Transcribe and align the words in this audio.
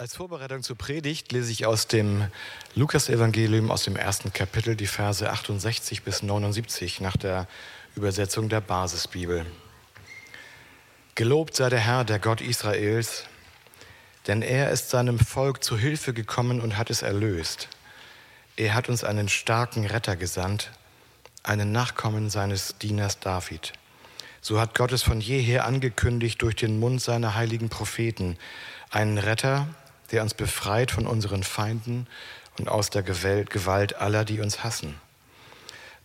Als 0.00 0.16
Vorbereitung 0.16 0.62
zur 0.62 0.78
Predigt 0.78 1.30
lese 1.30 1.52
ich 1.52 1.66
aus 1.66 1.86
dem 1.86 2.26
Lukasevangelium 2.74 3.70
aus 3.70 3.84
dem 3.84 3.96
ersten 3.96 4.32
Kapitel 4.32 4.74
die 4.74 4.86
Verse 4.86 5.30
68 5.30 6.04
bis 6.04 6.22
79 6.22 7.02
nach 7.02 7.18
der 7.18 7.46
Übersetzung 7.96 8.48
der 8.48 8.62
Basisbibel. 8.62 9.44
Gelobt 11.16 11.54
sei 11.54 11.68
der 11.68 11.80
Herr, 11.80 12.04
der 12.04 12.18
Gott 12.18 12.40
Israels, 12.40 13.24
denn 14.26 14.40
er 14.40 14.70
ist 14.70 14.88
seinem 14.88 15.18
Volk 15.18 15.62
zu 15.62 15.76
Hilfe 15.76 16.14
gekommen 16.14 16.62
und 16.62 16.78
hat 16.78 16.88
es 16.88 17.02
erlöst. 17.02 17.68
Er 18.56 18.72
hat 18.72 18.88
uns 18.88 19.04
einen 19.04 19.28
starken 19.28 19.84
Retter 19.84 20.16
gesandt, 20.16 20.70
einen 21.42 21.72
Nachkommen 21.72 22.30
seines 22.30 22.78
Dieners 22.78 23.20
David. 23.20 23.74
So 24.40 24.58
hat 24.58 24.74
Gott 24.74 24.92
es 24.92 25.02
von 25.02 25.20
jeher 25.20 25.66
angekündigt 25.66 26.40
durch 26.40 26.56
den 26.56 26.80
Mund 26.80 27.02
seiner 27.02 27.34
heiligen 27.34 27.68
Propheten, 27.68 28.38
einen 28.88 29.18
Retter, 29.18 29.68
der 30.12 30.22
uns 30.22 30.34
befreit 30.34 30.90
von 30.90 31.06
unseren 31.06 31.42
Feinden 31.42 32.06
und 32.58 32.68
aus 32.68 32.90
der 32.90 33.02
Gewalt 33.02 33.96
aller, 33.96 34.24
die 34.24 34.40
uns 34.40 34.64
hassen. 34.64 35.00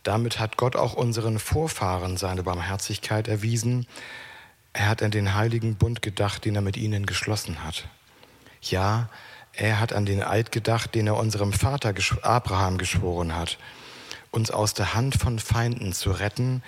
Damit 0.04 0.40
hat 0.40 0.58
Gott 0.58 0.76
auch 0.76 0.94
unseren 0.94 1.40
Vorfahren 1.40 2.18
seine 2.18 2.44
Barmherzigkeit 2.44 3.28
erwiesen. 3.28 3.88
Er 4.74 4.88
hat 4.88 5.02
an 5.02 5.12
den 5.12 5.34
heiligen 5.34 5.76
Bund 5.76 6.02
gedacht, 6.02 6.46
den 6.46 6.56
er 6.56 6.62
mit 6.62 6.78
ihnen 6.78 7.06
geschlossen 7.06 7.64
hat. 7.64 7.88
Ja, 8.62 9.10
er 9.54 9.80
hat 9.80 9.94
an 9.94 10.06
den 10.06 10.22
Eid 10.22 10.52
gedacht, 10.52 10.96
den 10.96 11.08
er 11.08 11.18
unserem 11.18 11.54
Vater 11.54 11.94
Abraham 12.22 12.78
geschworen 12.78 13.36
hat, 13.36 13.58
uns 14.32 14.52
aus 14.52 14.74
der 14.74 14.94
Hand 14.94 15.16
von 15.16 15.40
Feinden 15.40 15.94
zu 15.94 16.12
retten, 16.12 16.62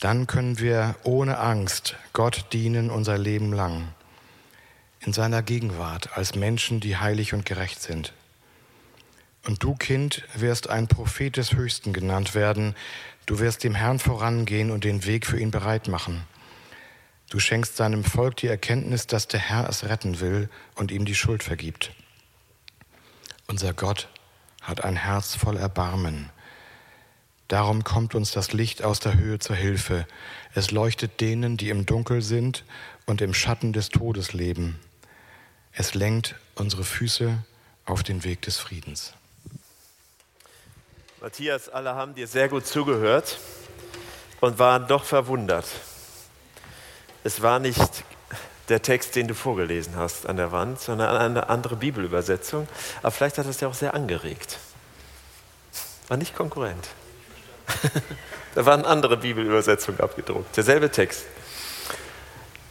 dann 0.00 0.26
können 0.26 0.58
wir 0.58 0.96
ohne 1.04 1.38
Angst 1.38 1.96
Gott 2.12 2.46
dienen 2.52 2.90
unser 2.90 3.16
Leben 3.16 3.52
lang 3.52 3.88
in 5.04 5.12
seiner 5.12 5.42
Gegenwart 5.42 6.16
als 6.16 6.34
Menschen, 6.34 6.80
die 6.80 6.96
heilig 6.96 7.34
und 7.34 7.44
gerecht 7.44 7.82
sind. 7.82 8.12
Und 9.44 9.62
du, 9.62 9.74
Kind, 9.74 10.22
wirst 10.34 10.70
ein 10.70 10.86
Prophet 10.86 11.36
des 11.36 11.52
Höchsten 11.52 11.92
genannt 11.92 12.34
werden. 12.34 12.76
Du 13.26 13.40
wirst 13.40 13.64
dem 13.64 13.74
Herrn 13.74 13.98
vorangehen 13.98 14.70
und 14.70 14.84
den 14.84 15.04
Weg 15.04 15.26
für 15.26 15.38
ihn 15.38 15.50
bereit 15.50 15.88
machen. 15.88 16.24
Du 17.28 17.40
schenkst 17.40 17.76
seinem 17.76 18.04
Volk 18.04 18.36
die 18.36 18.46
Erkenntnis, 18.46 19.06
dass 19.06 19.26
der 19.26 19.40
Herr 19.40 19.68
es 19.68 19.84
retten 19.84 20.20
will 20.20 20.48
und 20.76 20.92
ihm 20.92 21.04
die 21.04 21.14
Schuld 21.14 21.42
vergibt. 21.42 21.92
Unser 23.48 23.74
Gott 23.74 24.08
hat 24.60 24.84
ein 24.84 24.96
Herz 24.96 25.34
voll 25.34 25.56
Erbarmen. 25.56 26.30
Darum 27.48 27.84
kommt 27.84 28.14
uns 28.14 28.30
das 28.30 28.52
Licht 28.52 28.82
aus 28.82 29.00
der 29.00 29.18
Höhe 29.18 29.38
zur 29.38 29.56
Hilfe. 29.56 30.06
Es 30.54 30.70
leuchtet 30.70 31.20
denen, 31.20 31.56
die 31.56 31.70
im 31.70 31.84
Dunkel 31.84 32.22
sind 32.22 32.64
und 33.06 33.20
im 33.20 33.34
Schatten 33.34 33.72
des 33.72 33.88
Todes 33.88 34.32
leben. 34.32 34.78
Es 35.74 35.94
lenkt 35.94 36.34
unsere 36.54 36.84
Füße 36.84 37.38
auf 37.86 38.02
den 38.02 38.24
Weg 38.24 38.42
des 38.42 38.58
Friedens. 38.58 39.14
Matthias, 41.20 41.68
alle 41.68 41.94
haben 41.94 42.14
dir 42.14 42.26
sehr 42.26 42.48
gut 42.48 42.66
zugehört 42.66 43.38
und 44.40 44.58
waren 44.58 44.86
doch 44.86 45.04
verwundert. 45.04 45.66
Es 47.24 47.40
war 47.42 47.58
nicht 47.58 48.04
der 48.68 48.82
Text, 48.82 49.16
den 49.16 49.28
du 49.28 49.34
vorgelesen 49.34 49.96
hast 49.96 50.26
an 50.26 50.36
der 50.36 50.52
Wand, 50.52 50.80
sondern 50.80 51.16
eine 51.16 51.48
andere 51.48 51.76
Bibelübersetzung. 51.76 52.68
Aber 53.02 53.10
vielleicht 53.10 53.38
hat 53.38 53.46
es 53.46 53.60
ja 53.60 53.68
auch 53.68 53.74
sehr 53.74 53.94
angeregt. 53.94 54.58
War 56.08 56.16
nicht 56.16 56.34
konkurrent. 56.34 56.88
da 58.54 58.66
war 58.66 58.74
eine 58.74 58.86
andere 58.86 59.16
Bibelübersetzung 59.16 59.98
abgedruckt. 60.00 60.56
Derselbe 60.56 60.90
Text. 60.90 61.24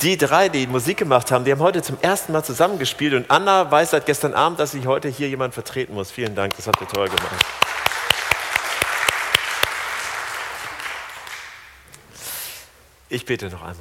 Die 0.01 0.17
drei, 0.17 0.49
die 0.49 0.65
Musik 0.65 0.97
gemacht 0.97 1.29
haben, 1.29 1.45
die 1.45 1.51
haben 1.51 1.59
heute 1.59 1.83
zum 1.83 1.95
ersten 2.01 2.33
Mal 2.33 2.43
zusammengespielt 2.43 3.13
und 3.13 3.29
Anna 3.29 3.69
weiß 3.69 3.91
seit 3.91 4.07
gestern 4.07 4.33
Abend, 4.33 4.59
dass 4.59 4.73
ich 4.73 4.87
heute 4.87 5.07
hier 5.09 5.29
jemand 5.29 5.53
vertreten 5.53 5.93
muss. 5.93 6.09
Vielen 6.09 6.33
Dank, 6.33 6.55
das 6.55 6.65
habt 6.65 6.81
ihr 6.81 6.87
toll 6.87 7.07
gemacht. 7.07 7.45
Ich 13.09 13.25
bete 13.25 13.49
noch 13.49 13.61
einmal. 13.61 13.75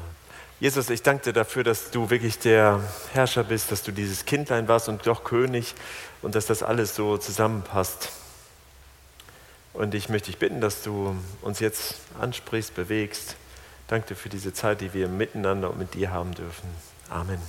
Jesus, 0.58 0.90
ich 0.90 1.02
danke 1.02 1.24
dir 1.24 1.32
dafür, 1.32 1.64
dass 1.64 1.90
du 1.90 2.10
wirklich 2.10 2.38
der 2.38 2.80
Herrscher 3.14 3.44
bist, 3.44 3.72
dass 3.72 3.82
du 3.82 3.90
dieses 3.90 4.26
Kindlein 4.26 4.68
warst 4.68 4.90
und 4.90 5.06
doch 5.06 5.24
König 5.24 5.74
und 6.20 6.34
dass 6.34 6.44
das 6.44 6.62
alles 6.62 6.94
so 6.94 7.16
zusammenpasst. 7.16 8.10
Und 9.72 9.94
ich 9.94 10.10
möchte 10.10 10.26
dich 10.26 10.38
bitten, 10.38 10.60
dass 10.60 10.82
du 10.82 11.16
uns 11.40 11.60
jetzt 11.60 11.94
ansprichst, 12.20 12.74
bewegst 12.74 13.36
Danke 13.90 14.06
dir 14.06 14.14
für 14.14 14.28
diese 14.28 14.52
Zeit, 14.52 14.82
die 14.82 14.94
wir 14.94 15.08
miteinander 15.08 15.68
und 15.68 15.76
mit 15.76 15.94
dir 15.94 16.12
haben 16.12 16.32
dürfen. 16.32 16.68
Amen. 17.08 17.40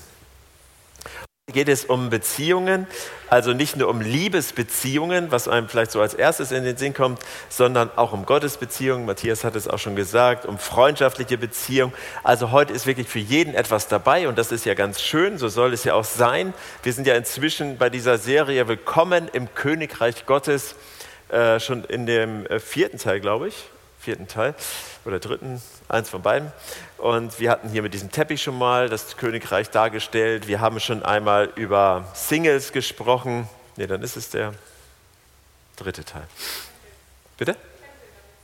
Heute 1.06 1.54
geht 1.54 1.70
es 1.70 1.86
um 1.86 2.10
Beziehungen, 2.10 2.88
also 3.30 3.54
nicht 3.54 3.76
nur 3.76 3.90
um 3.90 4.02
Liebesbeziehungen, 4.02 5.30
was 5.30 5.48
einem 5.48 5.70
vielleicht 5.70 5.92
so 5.92 6.02
als 6.02 6.16
erstes 6.16 6.52
in 6.52 6.64
den 6.64 6.78
Sinn 6.78 6.96
kommt, 6.96 7.20
sondern 7.50 7.92
auch 7.96 8.12
um 8.12 8.26
Gottesbeziehungen. 8.26 9.06
Matthias 9.06 9.44
hat 9.44 9.56
es 9.56 9.68
auch 9.68 9.78
schon 9.78 9.96
gesagt, 9.96 10.48
um 10.48 10.58
freundschaftliche 10.58 11.38
Beziehungen. 11.38 11.94
Also 12.24 12.50
heute 12.50 12.74
ist 12.74 12.88
wirklich 12.88 13.08
für 13.08 13.20
jeden 13.20 13.54
etwas 13.54 13.88
dabei 13.88 14.28
und 14.28 14.36
das 14.36 14.52
ist 14.52 14.66
ja 14.66 14.74
ganz 14.74 15.00
schön, 15.00 15.38
so 15.38 15.48
soll 15.48 15.74
es 15.74 15.84
ja 15.84 15.94
auch 15.94 16.06
sein. 16.06 16.56
Wir 16.82 16.94
sind 16.94 17.06
ja 17.06 17.14
inzwischen 17.14 17.78
bei 17.78 17.92
dieser 17.92 18.18
Serie 18.18 18.68
Willkommen 18.68 19.28
im 19.32 19.54
Königreich 19.54 20.26
Gottes, 20.26 20.74
äh, 21.30 21.60
schon 21.60 21.84
in 21.84 22.08
dem 22.08 22.48
äh, 22.48 22.60
vierten 22.60 22.98
Teil, 22.98 23.20
glaube 23.20 23.50
ich, 23.50 23.70
vierten 24.00 24.28
Teil 24.28 24.56
oder 25.06 25.20
dritten, 25.20 25.62
eins 25.90 26.10
von 26.10 26.22
beiden. 26.22 26.52
Und 26.98 27.40
wir 27.40 27.50
hatten 27.50 27.70
hier 27.70 27.82
mit 27.82 27.94
diesem 27.94 28.12
Teppich 28.12 28.42
schon 28.42 28.58
mal 28.58 28.90
das 28.90 29.18
Königreich 29.18 29.70
dargestellt. 29.70 30.48
Wir 30.48 30.60
haben 30.60 30.80
schon 30.80 31.04
einmal 31.04 31.50
über 31.56 32.06
Singles 32.14 32.72
gesprochen. 32.72 33.50
Ne, 33.78 33.88
dann 33.88 34.02
ist 34.04 34.16
es 34.16 34.30
der 34.30 34.54
dritte 35.76 36.04
Teil. 36.04 36.28
Bitte? 37.38 37.56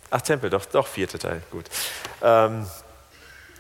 Ach, 0.10 0.22
Tempel, 0.22 0.50
doch, 0.50 0.66
doch, 0.66 0.88
vierte 0.88 1.20
Teil, 1.20 1.42
gut. 1.52 1.66
Ähm, 2.22 2.66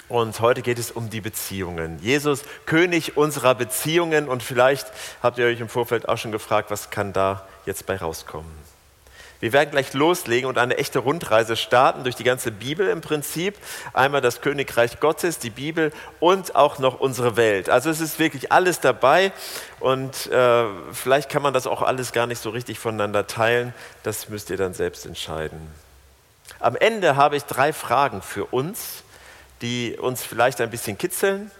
und 0.10 0.40
heute 0.40 0.62
geht 0.62 0.80
es 0.80 0.92
um 0.92 1.10
die 1.10 1.20
Beziehungen. 1.20 2.00
Jesus, 2.00 2.44
König 2.66 3.18
unserer 3.18 3.54
Beziehungen. 3.54 4.30
Und 4.30 4.42
vielleicht 4.42 4.88
habt 5.22 5.38
ihr 5.38 5.46
euch 5.46 5.60
im 5.60 5.68
Vorfeld 5.68 6.08
auch 6.08 6.18
schon 6.18 6.32
gefragt, 6.32 6.72
was 6.72 6.90
kann 6.90 7.12
da 7.12 7.46
jetzt 7.66 7.86
bei 7.86 7.98
rauskommen? 7.98 8.52
Wir 9.40 9.54
werden 9.54 9.70
gleich 9.70 9.94
loslegen 9.94 10.50
und 10.50 10.58
eine 10.58 10.78
echte 10.78 11.00
Rundreise 11.00 11.56
starten 11.56 12.04
durch 12.04 12.16
die 12.16 12.24
ganze 12.24 12.52
Bibel 12.52 12.88
im 12.88 13.02
Prinzip. 13.02 13.56
Einmal 13.94 14.22
das 14.22 14.42
Königreich 14.42 15.00
Gottes, 15.00 15.38
die 15.38 15.52
Bibel 15.52 15.92
und 16.20 16.56
auch 16.56 16.80
noch 16.80 17.00
unsere 17.00 17.38
Welt. 17.38 17.70
Also 17.70 17.90
es 17.90 18.02
ist 18.02 18.18
wirklich 18.18 18.52
alles 18.52 18.80
dabei 18.80 19.32
und 19.80 20.28
äh, 20.32 20.66
vielleicht 20.92 21.30
kann 21.30 21.42
man 21.42 21.54
das 21.54 21.68
auch 21.68 21.84
alles 21.84 22.12
gar 22.12 22.26
nicht 22.26 22.42
so 22.42 22.50
richtig 22.50 22.80
voneinander 22.80 23.28
teilen. 23.28 23.74
Das 24.04 24.30
müsst 24.30 24.50
ihr 24.50 24.58
dann 24.58 24.74
selbst 24.74 25.06
entscheiden. 25.06 25.60
Am 26.60 26.76
Ende 26.76 27.16
habe 27.16 27.36
ich 27.36 27.44
drei 27.44 27.74
Fragen 27.74 28.22
für 28.22 28.46
uns, 28.46 29.04
die 29.62 29.98
uns 30.00 30.24
vielleicht 30.24 30.62
ein 30.62 30.72
bisschen 30.72 30.98
kitzeln. 30.98 31.52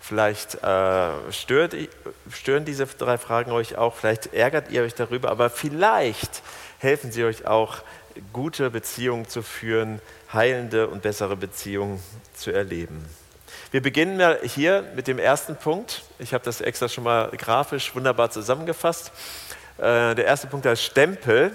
Vielleicht 0.00 0.54
äh, 0.64 1.10
stört, 1.30 1.76
stören 2.32 2.64
diese 2.64 2.86
drei 2.86 3.18
Fragen 3.18 3.52
euch 3.52 3.76
auch, 3.76 3.94
vielleicht 3.94 4.32
ärgert 4.32 4.70
ihr 4.70 4.82
euch 4.82 4.94
darüber, 4.94 5.30
aber 5.30 5.50
vielleicht 5.50 6.42
helfen 6.80 7.12
sie 7.12 7.24
euch 7.24 7.46
auch, 7.46 7.82
gute 8.32 8.70
Beziehungen 8.70 9.28
zu 9.28 9.42
führen, 9.42 10.00
heilende 10.32 10.88
und 10.88 11.02
bessere 11.02 11.36
Beziehungen 11.36 12.02
zu 12.34 12.50
erleben. 12.50 13.04
Wir 13.70 13.82
beginnen 13.82 14.36
hier 14.42 14.84
mit 14.96 15.06
dem 15.06 15.18
ersten 15.18 15.56
Punkt. 15.56 16.02
Ich 16.18 16.34
habe 16.34 16.42
das 16.44 16.60
extra 16.60 16.88
schon 16.88 17.04
mal 17.04 17.30
grafisch 17.36 17.94
wunderbar 17.94 18.30
zusammengefasst. 18.30 19.12
Äh, 19.78 20.14
der 20.14 20.24
erste 20.24 20.48
Punkt 20.48 20.66
heißt 20.66 20.82
Stempel. 20.82 21.52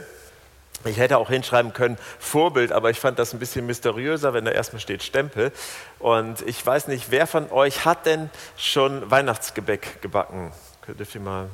Ich 0.86 0.98
hätte 0.98 1.18
auch 1.18 1.30
hinschreiben 1.30 1.74
können 1.74 1.98
Vorbild, 2.20 2.72
aber 2.72 2.92
ich 2.92 3.00
fand 3.00 3.18
das 3.18 3.34
ein 3.34 3.40
bisschen 3.40 3.66
mysteriöser, 3.66 4.34
wenn 4.34 4.46
da 4.46 4.52
erstmal 4.52 4.80
steht 4.80 5.02
Stempel. 5.02 5.52
Und 6.00 6.42
ich 6.48 6.64
weiß 6.64 6.88
nicht, 6.88 7.10
wer 7.10 7.26
von 7.26 7.52
euch 7.52 7.86
hat 7.86 8.06
denn 8.06 8.30
schon 8.56 9.10
Weihnachtsgebäck 9.10 10.02
gebacken? 10.02 10.52
Könnt 10.86 11.16
ihr 11.16 11.22
mal 11.22 11.50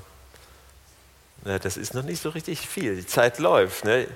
na, 1.44 1.58
das 1.58 1.78
ist 1.78 1.94
noch 1.94 2.04
nicht 2.04 2.22
so 2.22 2.30
richtig 2.30 2.68
viel. 2.68 2.96
Die 2.96 3.06
Zeit 3.06 3.40
läuft. 3.40 3.86
Ne? 3.86 4.08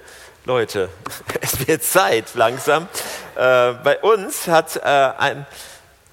Leute, 0.46 0.90
es 1.42 1.68
wird 1.68 1.84
Zeit 1.84 2.36
langsam. 2.36 2.88
Äh, 3.36 3.74
bei 3.74 4.00
uns 4.02 4.48
hat 4.48 4.76
äh, 4.78 4.80
ein, 4.82 5.48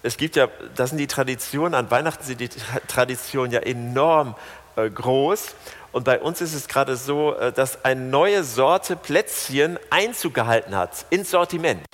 es 0.02 0.16
gibt 0.16 0.36
ja, 0.36 0.48
das 0.74 0.90
sind 0.90 0.98
die 0.98 1.06
Traditionen, 1.06 1.74
an 1.74 1.90
Weihnachten 1.90 2.24
sind 2.24 2.40
die 2.40 2.48
Traditionen 2.88 3.52
ja 3.52 3.60
enorm 3.60 4.34
äh, 4.76 4.88
groß. 4.88 5.54
Und 5.92 6.04
bei 6.04 6.18
uns 6.18 6.40
ist 6.40 6.54
es 6.54 6.66
gerade 6.66 6.96
so, 6.96 7.34
äh, 7.34 7.52
dass 7.52 7.84
eine 7.84 8.00
neue 8.00 8.42
Sorte 8.42 8.96
Plätzchen 8.96 9.78
Einzug 9.90 10.32
gehalten 10.32 10.74
hat 10.74 11.04
ins 11.10 11.30
Sortiment. 11.30 11.84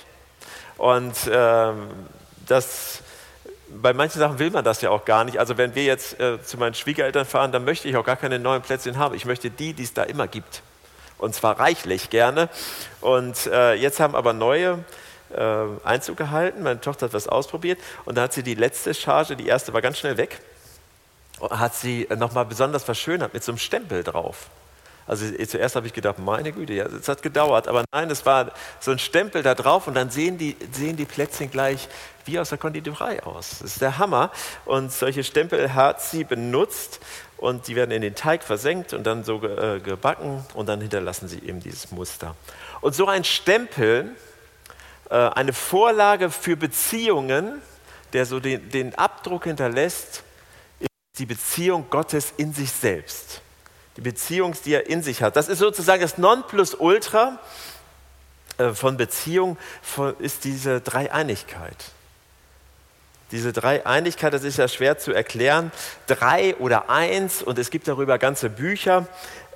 Und 0.77 1.13
ähm, 1.29 1.89
das 2.47 3.01
bei 3.69 3.93
manchen 3.93 4.19
Sachen 4.19 4.39
will 4.39 4.51
man 4.51 4.63
das 4.63 4.81
ja 4.81 4.89
auch 4.89 5.05
gar 5.05 5.23
nicht. 5.23 5.37
Also 5.37 5.57
wenn 5.57 5.75
wir 5.75 5.83
jetzt 5.83 6.19
äh, 6.19 6.41
zu 6.43 6.57
meinen 6.57 6.73
Schwiegereltern 6.73 7.25
fahren, 7.25 7.51
dann 7.51 7.65
möchte 7.65 7.87
ich 7.87 7.95
auch 7.97 8.05
gar 8.05 8.15
keine 8.15 8.39
neuen 8.39 8.61
Plätzchen 8.61 8.97
haben. 8.97 9.15
Ich 9.15 9.25
möchte 9.25 9.49
die, 9.49 9.73
die 9.73 9.83
es 9.83 9.93
da 9.93 10.03
immer 10.03 10.27
gibt. 10.27 10.61
Und 11.17 11.35
zwar 11.35 11.59
reichlich 11.59 12.09
gerne. 12.09 12.49
Und 13.01 13.47
äh, 13.47 13.73
jetzt 13.73 13.99
haben 13.99 14.15
aber 14.15 14.33
neue 14.33 14.83
äh, 15.35 15.63
Einzug 15.83 16.17
gehalten. 16.17 16.63
Meine 16.63 16.81
Tochter 16.81 17.07
hat 17.07 17.13
was 17.13 17.27
ausprobiert 17.27 17.79
und 18.05 18.17
dann 18.17 18.25
hat 18.25 18.33
sie 18.33 18.43
die 18.43 18.55
letzte 18.55 18.93
Charge, 18.93 19.35
die 19.35 19.47
erste 19.47 19.73
war 19.73 19.81
ganz 19.81 19.99
schnell 19.99 20.17
weg. 20.17 20.39
hat 21.49 21.75
sie 21.75 22.07
nochmal 22.17 22.45
besonders 22.45 22.83
verschönert 22.83 23.33
mit 23.33 23.43
so 23.43 23.51
einem 23.51 23.59
Stempel 23.59 24.03
drauf. 24.03 24.49
Also 25.09 25.25
zuerst 25.43 25.75
habe 25.75 25.87
ich 25.87 25.93
gedacht, 25.93 26.19
meine 26.19 26.51
Güte, 26.51 26.73
ja, 26.73 26.85
es 26.85 27.07
hat 27.07 27.23
gedauert, 27.23 27.67
aber 27.67 27.83
nein, 27.91 28.11
es 28.11 28.27
war 28.27 28.51
so 28.79 28.91
ein 28.91 28.99
Stempel 28.99 29.41
da 29.41 29.55
drauf 29.55 29.87
und 29.87 29.95
dann 29.95 30.11
sehen 30.11 30.37
die, 30.37 30.55
sehen 30.71 30.97
die 30.97 31.05
Plätzchen 31.05 31.49
gleich 31.49 31.89
wie 32.25 32.37
aus 32.37 32.49
der 32.49 32.59
Konditorei 32.59 33.23
aus. 33.23 33.57
Das 33.59 33.71
ist 33.71 33.81
der 33.81 33.97
Hammer. 33.97 34.31
Und 34.65 34.91
solche 34.91 35.23
Stempel 35.23 35.73
hat 35.73 35.99
sie 36.03 36.23
benutzt 36.23 36.99
und 37.37 37.67
die 37.67 37.75
werden 37.75 37.89
in 37.89 38.03
den 38.03 38.13
Teig 38.13 38.43
versenkt 38.43 38.93
und 38.93 39.03
dann 39.03 39.23
so 39.23 39.41
äh, 39.41 39.79
gebacken 39.79 40.45
und 40.53 40.69
dann 40.69 40.79
hinterlassen 40.79 41.27
sie 41.27 41.39
eben 41.39 41.59
dieses 41.59 41.89
Muster. 41.89 42.35
Und 42.79 42.93
so 42.93 43.07
ein 43.07 43.23
Stempel, 43.23 44.11
äh, 45.09 45.15
eine 45.15 45.53
Vorlage 45.53 46.29
für 46.29 46.55
Beziehungen, 46.55 47.63
der 48.13 48.27
so 48.27 48.39
den, 48.39 48.69
den 48.69 48.93
Abdruck 48.93 49.45
hinterlässt, 49.45 50.21
ist 50.79 50.89
die 51.17 51.25
Beziehung 51.25 51.87
Gottes 51.89 52.31
in 52.37 52.53
sich 52.53 52.71
selbst 52.71 53.41
die 53.99 54.09
Beziehung, 54.09 54.55
die 54.63 54.73
er 54.73 54.87
in 54.87 55.03
sich 55.03 55.21
hat. 55.21 55.35
Das 55.35 55.49
ist 55.49 55.59
sozusagen 55.59 56.01
das 56.01 56.17
Nonplusultra 56.17 57.37
äh, 58.57 58.69
von 58.69 58.95
Beziehung, 58.95 59.57
ist 60.19 60.45
diese 60.45 60.79
Dreieinigkeit. 60.79 61.75
Diese 63.31 63.51
Dreieinigkeit, 63.51 64.33
das 64.33 64.45
ist 64.45 64.57
ja 64.57 64.69
schwer 64.69 64.97
zu 64.97 65.11
erklären. 65.11 65.73
Drei 66.07 66.55
oder 66.55 66.89
eins 66.89 67.43
und 67.43 67.59
es 67.59 67.71
gibt 67.71 67.89
darüber 67.89 68.17
ganze 68.17 68.49
Bücher. 68.49 69.05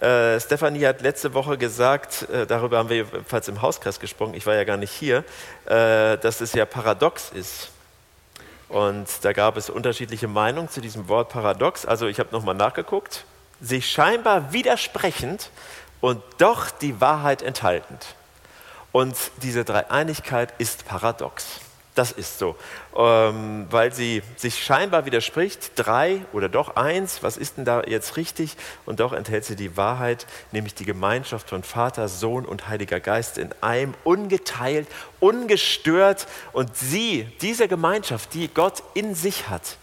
Äh, 0.01 0.41
Stefanie 0.41 0.85
hat 0.85 1.01
letzte 1.01 1.33
Woche 1.33 1.57
gesagt, 1.57 2.27
äh, 2.29 2.45
darüber 2.45 2.79
haben 2.79 2.89
wir 2.89 2.97
jedenfalls 2.97 3.47
im 3.47 3.61
Hauskreis 3.61 4.01
gesprochen, 4.01 4.33
ich 4.33 4.45
war 4.45 4.55
ja 4.55 4.65
gar 4.65 4.77
nicht 4.77 4.91
hier, 4.91 5.23
äh, 5.67 6.17
dass 6.17 6.41
es 6.41 6.51
ja 6.51 6.65
paradox 6.65 7.31
ist. 7.33 7.69
Und 8.67 9.07
da 9.21 9.31
gab 9.31 9.55
es 9.55 9.69
unterschiedliche 9.69 10.27
Meinungen 10.27 10.67
zu 10.67 10.81
diesem 10.81 11.07
Wort 11.07 11.29
paradox. 11.29 11.85
Also 11.85 12.07
ich 12.07 12.19
habe 12.19 12.29
nochmal 12.33 12.55
nachgeguckt 12.55 13.23
sich 13.61 13.89
scheinbar 13.89 14.53
widersprechend 14.53 15.50
und 16.01 16.21
doch 16.38 16.69
die 16.69 17.00
Wahrheit 17.00 17.41
enthaltend. 17.41 18.15
Und 18.91 19.15
diese 19.41 19.63
Dreieinigkeit 19.63 20.53
ist 20.57 20.85
paradox. 20.85 21.61
Das 21.95 22.11
ist 22.11 22.39
so, 22.39 22.55
ähm, 22.95 23.67
weil 23.69 23.94
sie 23.94 24.23
sich 24.35 24.63
scheinbar 24.63 25.05
widerspricht. 25.05 25.73
Drei 25.75 26.21
oder 26.33 26.50
doch 26.50 26.75
eins, 26.75 27.21
was 27.21 27.38
ist 27.38 27.57
denn 27.57 27.65
da 27.65 27.83
jetzt 27.83 28.17
richtig? 28.17 28.55
Und 28.88 29.00
doch 29.00 29.13
enthält 29.13 29.45
sie 29.45 29.55
die 29.55 29.77
Wahrheit, 29.77 30.25
nämlich 30.51 30.73
die 30.73 30.85
Gemeinschaft 30.85 31.50
von 31.50 31.61
Vater, 31.63 32.07
Sohn 32.07 32.45
und 32.45 32.67
Heiliger 32.67 33.00
Geist 33.00 33.38
in 33.38 33.53
einem, 33.61 33.94
ungeteilt, 34.03 34.88
ungestört. 35.19 36.27
Und 36.51 36.75
sie, 36.75 37.31
diese 37.41 37.67
Gemeinschaft, 37.67 38.33
die 38.33 38.47
Gott 38.47 38.81
in 38.95 39.13
sich 39.13 39.50
hat, 39.50 39.77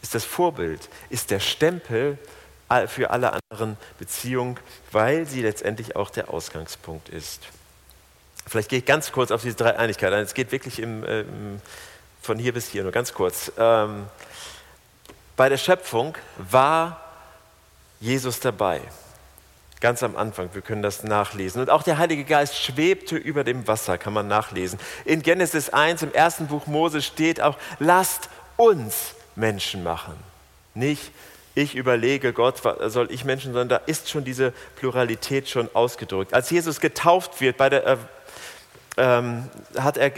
ist 0.00 0.14
das 0.14 0.24
Vorbild, 0.24 0.88
ist 1.10 1.32
der 1.32 1.40
Stempel 1.40 2.18
für 2.86 3.10
alle 3.10 3.32
anderen 3.50 3.76
Beziehungen, 3.98 4.58
weil 4.92 5.26
sie 5.26 5.42
letztendlich 5.42 5.96
auch 5.96 6.10
der 6.10 6.30
Ausgangspunkt 6.30 7.08
ist. 7.08 7.42
Vielleicht 8.46 8.68
gehe 8.70 8.78
ich 8.78 8.86
ganz 8.86 9.12
kurz 9.12 9.30
auf 9.30 9.42
diese 9.42 9.56
Dreieinigkeit 9.56 10.12
ein. 10.12 10.22
Es 10.22 10.34
geht 10.34 10.52
wirklich 10.52 10.80
im, 10.80 11.04
ähm, 11.06 11.60
von 12.22 12.38
hier 12.38 12.52
bis 12.52 12.68
hier, 12.68 12.82
nur 12.82 12.92
ganz 12.92 13.12
kurz. 13.12 13.52
Ähm, 13.58 14.06
bei 15.36 15.48
der 15.48 15.58
Schöpfung 15.58 16.16
war 16.36 17.00
Jesus 18.00 18.40
dabei. 18.40 18.80
Ganz 19.80 20.02
am 20.02 20.16
Anfang, 20.16 20.50
wir 20.54 20.62
können 20.62 20.82
das 20.82 21.04
nachlesen. 21.04 21.60
Und 21.60 21.70
auch 21.70 21.82
der 21.82 21.98
Heilige 21.98 22.24
Geist 22.24 22.58
schwebte 22.58 23.16
über 23.16 23.44
dem 23.44 23.68
Wasser, 23.68 23.96
kann 23.96 24.12
man 24.12 24.26
nachlesen. 24.26 24.78
In 25.04 25.22
Genesis 25.22 25.70
1, 25.70 26.02
im 26.02 26.12
ersten 26.12 26.48
Buch 26.48 26.66
Mose 26.66 27.00
steht 27.00 27.40
auch, 27.40 27.56
lasst 27.78 28.28
uns 28.56 29.14
Menschen 29.36 29.84
machen. 29.84 30.14
Nicht 30.74 31.12
ich 31.58 31.74
überlege, 31.74 32.32
Gott, 32.32 32.62
soll 32.86 33.10
ich 33.10 33.24
Menschen, 33.24 33.52
sondern 33.52 33.68
da 33.68 33.76
ist 33.86 34.08
schon 34.08 34.24
diese 34.24 34.52
Pluralität 34.76 35.48
schon 35.48 35.68
ausgedrückt. 35.74 36.32
Als 36.32 36.50
Jesus 36.50 36.80
getauft 36.80 37.40
wird, 37.40 37.58
der, 37.58 37.86
äh, 37.86 37.96
ähm, 38.96 39.48
hat, 39.76 39.96
er 39.96 40.10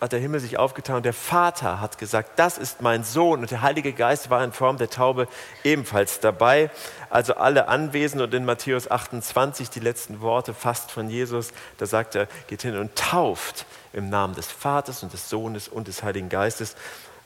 hat 0.00 0.10
der 0.10 0.18
Himmel 0.18 0.40
sich 0.40 0.58
aufgetan 0.58 0.96
und 0.96 1.04
der 1.04 1.12
Vater 1.12 1.80
hat 1.80 1.96
gesagt, 1.96 2.30
das 2.36 2.58
ist 2.58 2.82
mein 2.82 3.04
Sohn 3.04 3.40
und 3.40 3.52
der 3.52 3.62
Heilige 3.62 3.92
Geist 3.92 4.30
war 4.30 4.42
in 4.42 4.52
Form 4.52 4.76
der 4.76 4.90
Taube 4.90 5.28
ebenfalls 5.62 6.18
dabei. 6.18 6.70
Also 7.08 7.34
alle 7.34 7.68
anwesend 7.68 8.20
und 8.20 8.34
in 8.34 8.44
Matthäus 8.44 8.90
28 8.90 9.70
die 9.70 9.78
letzten 9.78 10.20
Worte 10.20 10.54
fast 10.54 10.90
von 10.90 11.08
Jesus, 11.08 11.52
da 11.78 11.86
sagt 11.86 12.16
er, 12.16 12.26
geht 12.48 12.62
hin 12.62 12.76
und 12.76 12.96
tauft 12.96 13.64
im 13.92 14.10
Namen 14.10 14.34
des 14.34 14.50
Vaters 14.50 15.04
und 15.04 15.12
des 15.12 15.30
Sohnes 15.30 15.68
und 15.68 15.86
des 15.86 16.02
Heiligen 16.02 16.28
Geistes 16.28 16.74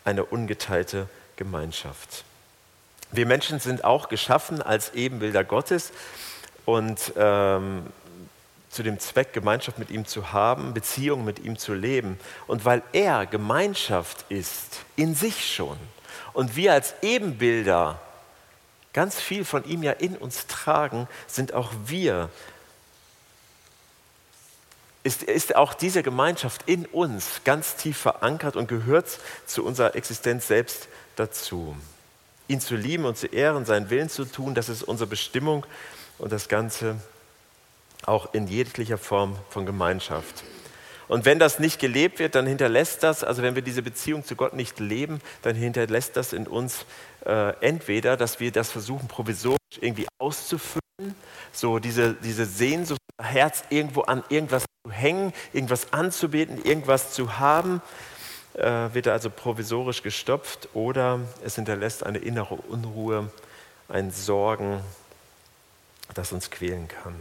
eine 0.04 0.26
ungeteilte 0.26 1.08
Gemeinschaft. 1.36 2.24
Wir 3.12 3.26
Menschen 3.26 3.61
sind 3.61 3.85
auch 3.85 4.08
geschaffen 4.08 4.62
als 4.62 4.94
Ebenbilder 4.94 5.44
Gottes 5.44 5.93
und 6.64 7.12
ähm, 7.17 7.87
zu 8.70 8.82
dem 8.82 8.99
Zweck, 8.99 9.32
Gemeinschaft 9.32 9.79
mit 9.79 9.91
ihm 9.91 10.06
zu 10.06 10.32
haben, 10.32 10.75
Beziehung 10.75 11.25
mit 11.25 11.38
ihm 11.38 11.56
zu 11.56 11.73
leben. 11.73 12.19
Und 12.47 12.64
weil 12.64 12.82
er 12.93 13.25
Gemeinschaft 13.26 14.26
ist, 14.29 14.81
in 14.97 15.14
sich 15.14 15.55
schon, 15.55 15.79
und 16.32 16.56
wir 16.56 16.75
als 16.75 16.94
Ebenbilder 17.00 17.99
ganz 18.93 19.20
viel 19.20 19.44
von 19.44 19.64
ihm 19.64 19.82
ja 19.82 19.93
in 19.93 20.17
uns 20.17 20.47
tragen, 20.47 21.09
sind 21.26 21.55
auch 21.55 21.73
wir, 21.87 22.29
ist, 25.05 25.23
ist 25.23 25.56
auch 25.56 25.73
diese 25.73 26.02
Gemeinschaft 26.02 26.62
in 26.67 26.85
uns 26.85 27.41
ganz 27.44 27.76
tief 27.76 27.97
verankert 27.97 28.56
und 28.56 28.69
gehört 28.69 29.06
zu 29.47 29.64
unserer 29.64 29.94
Existenz 29.94 30.49
selbst 30.49 30.88
dazu 31.14 31.76
ihn 32.48 32.60
zu 32.60 32.76
lieben 32.76 33.04
und 33.04 33.16
zu 33.16 33.26
ehren, 33.26 33.64
seinen 33.64 33.90
Willen 33.90 34.08
zu 34.08 34.25
tun, 34.25 34.54
das 34.54 34.69
ist 34.69 34.82
unsere 34.82 35.08
Bestimmung 35.08 35.66
und 36.19 36.32
das 36.32 36.48
Ganze 36.48 36.96
auch 38.04 38.32
in 38.34 38.46
jeglicher 38.46 38.98
Form 38.98 39.37
von 39.50 39.66
Gemeinschaft. 39.66 40.44
Und 41.08 41.25
wenn 41.25 41.38
das 41.38 41.58
nicht 41.58 41.78
gelebt 41.78 42.19
wird, 42.19 42.34
dann 42.34 42.46
hinterlässt 42.46 43.02
das, 43.02 43.22
also 43.22 43.43
wenn 43.43 43.54
wir 43.54 43.62
diese 43.62 43.82
Beziehung 43.82 44.25
zu 44.25 44.34
Gott 44.34 44.54
nicht 44.54 44.81
leben, 44.81 45.20
dann 45.43 45.54
hinterlässt 45.54 46.16
das 46.16 46.32
in 46.32 46.46
uns 46.48 46.84
äh, 47.25 47.50
entweder, 47.60 48.16
dass 48.16 48.40
wir 48.40 48.50
das 48.50 48.70
versuchen, 48.70 49.06
provisorisch 49.06 49.58
irgendwie 49.81 50.08
auszufüllen, 50.19 51.14
so 51.52 51.78
diese, 51.78 52.14
diese 52.14 52.44
Sehnsucht, 52.44 53.00
Herz 53.22 53.64
irgendwo 53.70 54.02
an 54.02 54.25
irgendwas 54.28 54.62
zu 54.62 54.92
hängen, 54.92 55.32
irgendwas 55.52 55.92
anzubeten, 55.92 56.62
irgendwas 56.64 57.12
zu 57.12 57.38
haben, 57.38 57.81
wird 58.56 59.06
er 59.06 59.12
also 59.12 59.29
provisorisch 59.29 60.03
gestopft 60.03 60.69
oder 60.73 61.20
es 61.44 61.56
hinterlässt 61.56 62.05
eine 62.05 62.19
innere 62.19 62.55
Unruhe, 62.55 63.31
ein 63.88 64.11
Sorgen, 64.11 64.81
das 66.14 66.33
uns 66.33 66.50
quälen 66.50 66.88
kann. 66.88 67.14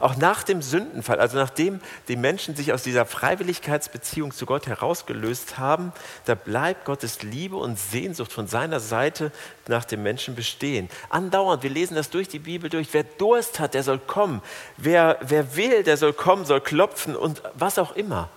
Auch 0.00 0.16
nach 0.16 0.42
dem 0.42 0.62
Sündenfall, 0.62 1.20
also 1.20 1.36
nachdem 1.36 1.80
die 2.08 2.16
Menschen 2.16 2.56
sich 2.56 2.72
aus 2.72 2.82
dieser 2.82 3.04
Freiwilligkeitsbeziehung 3.04 4.32
zu 4.32 4.46
Gott 4.46 4.66
herausgelöst 4.66 5.58
haben, 5.58 5.92
da 6.24 6.34
bleibt 6.34 6.86
Gottes 6.86 7.22
Liebe 7.22 7.56
und 7.56 7.78
Sehnsucht 7.78 8.32
von 8.32 8.46
seiner 8.46 8.80
Seite 8.80 9.32
nach 9.68 9.84
dem 9.84 10.02
Menschen 10.02 10.34
bestehen. 10.34 10.88
Andauernd, 11.10 11.62
wir 11.62 11.70
lesen 11.70 11.94
das 11.94 12.08
durch 12.08 12.28
die 12.28 12.38
Bibel 12.38 12.70
durch, 12.70 12.88
wer 12.92 13.04
Durst 13.04 13.60
hat, 13.60 13.74
der 13.74 13.82
soll 13.82 13.98
kommen, 13.98 14.42
wer, 14.76 15.18
wer 15.20 15.56
will, 15.56 15.82
der 15.82 15.98
soll 15.98 16.14
kommen, 16.14 16.46
soll 16.46 16.60
klopfen 16.60 17.14
und 17.14 17.42
was 17.54 17.78
auch 17.78 17.94
immer 17.94 18.30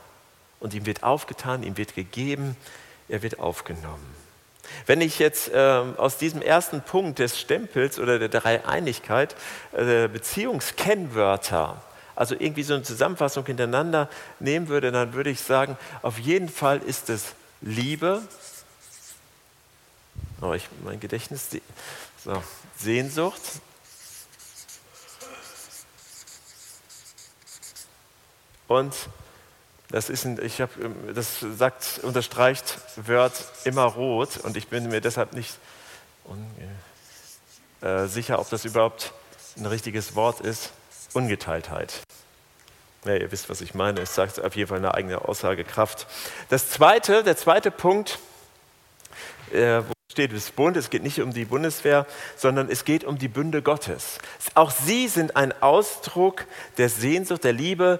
und 0.59 0.73
ihm 0.73 0.85
wird 0.85 1.03
aufgetan, 1.03 1.63
ihm 1.63 1.77
wird 1.77 1.95
gegeben, 1.95 2.55
er 3.07 3.21
wird 3.23 3.39
aufgenommen. 3.39 4.05
Wenn 4.85 5.01
ich 5.01 5.19
jetzt 5.19 5.49
äh, 5.49 5.57
aus 5.97 6.17
diesem 6.17 6.41
ersten 6.41 6.81
Punkt 6.81 7.19
des 7.19 7.39
Stempels 7.39 7.99
oder 7.99 8.19
der 8.19 8.29
Dreieinigkeit 8.29 9.35
äh, 9.71 10.07
Beziehungskennwörter, 10.07 11.81
also 12.15 12.35
irgendwie 12.37 12.63
so 12.63 12.75
eine 12.75 12.83
Zusammenfassung 12.83 13.45
hintereinander 13.45 14.09
nehmen 14.39 14.67
würde, 14.67 14.91
dann 14.91 15.13
würde 15.13 15.29
ich 15.29 15.41
sagen, 15.41 15.77
auf 16.01 16.19
jeden 16.19 16.49
Fall 16.49 16.79
ist 16.79 17.09
es 17.09 17.33
Liebe, 17.61 18.21
oh, 20.41 20.53
ich, 20.53 20.67
mein 20.83 20.99
Gedächtnis, 20.99 21.49
so, 22.23 22.43
Sehnsucht, 22.77 23.41
und 28.67 28.93
das, 29.89 30.09
ist 30.09 30.25
ein, 30.25 30.39
ich 30.43 30.61
hab, 30.61 30.69
das 31.13 31.39
sagt, 31.39 31.99
unterstreicht 32.03 32.79
Word 33.07 33.33
immer 33.63 33.83
rot 33.83 34.37
und 34.43 34.55
ich 34.57 34.67
bin 34.67 34.87
mir 34.89 35.01
deshalb 35.01 35.33
nicht 35.33 35.57
äh, 37.81 38.07
sicher, 38.07 38.39
ob 38.39 38.49
das 38.49 38.65
überhaupt 38.65 39.13
ein 39.57 39.65
richtiges 39.65 40.15
Wort 40.15 40.41
ist. 40.41 40.71
Ungeteiltheit. 41.13 42.01
Ja, 43.05 43.15
ihr 43.15 43.31
wisst, 43.31 43.49
was 43.49 43.61
ich 43.61 43.73
meine. 43.73 44.01
Es 44.01 44.13
sagt 44.13 44.43
auf 44.43 44.55
jeden 44.55 44.67
Fall 44.67 44.77
eine 44.77 44.93
eigene 44.93 45.27
Aussagekraft. 45.27 46.05
Das 46.49 46.69
zweite, 46.69 47.23
der 47.23 47.37
zweite 47.37 47.71
Punkt, 47.71 48.19
äh, 49.51 49.79
wo 49.79 49.93
steht 50.11 50.33
das 50.33 50.51
Bund, 50.51 50.75
es 50.75 50.89
geht 50.89 51.03
nicht 51.03 51.21
um 51.21 51.33
die 51.33 51.45
Bundeswehr, 51.45 52.05
sondern 52.35 52.69
es 52.69 52.83
geht 52.83 53.05
um 53.05 53.17
die 53.17 53.29
Bünde 53.29 53.61
Gottes. 53.61 54.19
Auch 54.53 54.71
sie 54.71 55.07
sind 55.07 55.35
ein 55.35 55.53
Ausdruck 55.61 56.45
der 56.77 56.89
Sehnsucht, 56.89 57.43
der 57.43 57.53
Liebe 57.53 57.99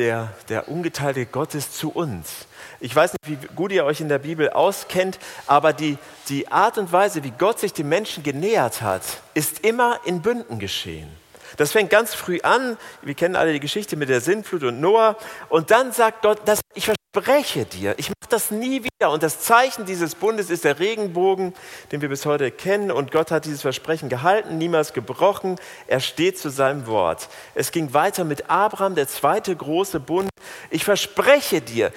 der, 0.00 0.32
der 0.48 0.68
ungeteilte 0.68 1.26
Gottes 1.26 1.72
zu 1.72 1.90
uns. 1.90 2.46
Ich 2.80 2.96
weiß 2.96 3.12
nicht, 3.12 3.42
wie 3.42 3.46
gut 3.54 3.70
ihr 3.70 3.84
euch 3.84 4.00
in 4.00 4.08
der 4.08 4.18
Bibel 4.18 4.48
auskennt, 4.50 5.18
aber 5.46 5.74
die, 5.74 5.98
die 6.28 6.48
Art 6.48 6.78
und 6.78 6.90
Weise, 6.90 7.22
wie 7.22 7.32
Gott 7.32 7.60
sich 7.60 7.74
den 7.74 7.88
Menschen 7.88 8.22
genähert 8.22 8.80
hat, 8.80 9.02
ist 9.34 9.60
immer 9.60 10.00
in 10.06 10.22
Bünden 10.22 10.58
geschehen. 10.58 11.19
Das 11.56 11.72
fängt 11.72 11.90
ganz 11.90 12.14
früh 12.14 12.40
an. 12.42 12.76
Wir 13.02 13.14
kennen 13.14 13.36
alle 13.36 13.52
die 13.52 13.60
Geschichte 13.60 13.96
mit 13.96 14.08
der 14.08 14.20
Sintflut 14.20 14.62
und 14.62 14.80
Noah. 14.80 15.16
Und 15.48 15.70
dann 15.70 15.92
sagt 15.92 16.22
Gott, 16.22 16.40
das, 16.44 16.60
ich 16.74 16.84
verspreche 16.84 17.64
dir, 17.64 17.94
ich 17.98 18.08
mache 18.08 18.30
das 18.30 18.50
nie 18.50 18.84
wieder. 18.84 19.10
Und 19.10 19.22
das 19.22 19.40
Zeichen 19.40 19.84
dieses 19.84 20.14
Bundes 20.14 20.50
ist 20.50 20.64
der 20.64 20.78
Regenbogen, 20.78 21.54
den 21.92 22.00
wir 22.00 22.08
bis 22.08 22.26
heute 22.26 22.50
kennen. 22.50 22.90
Und 22.90 23.10
Gott 23.12 23.30
hat 23.30 23.44
dieses 23.44 23.62
Versprechen 23.62 24.08
gehalten, 24.08 24.58
niemals 24.58 24.92
gebrochen. 24.92 25.56
Er 25.86 26.00
steht 26.00 26.38
zu 26.38 26.50
seinem 26.50 26.86
Wort. 26.86 27.28
Es 27.54 27.72
ging 27.72 27.92
weiter 27.92 28.24
mit 28.24 28.50
Abraham, 28.50 28.94
der 28.94 29.08
zweite 29.08 29.54
große 29.54 30.00
Bund. 30.00 30.30
Ich 30.70 30.84
verspreche 30.84 31.60
dir, 31.60 31.92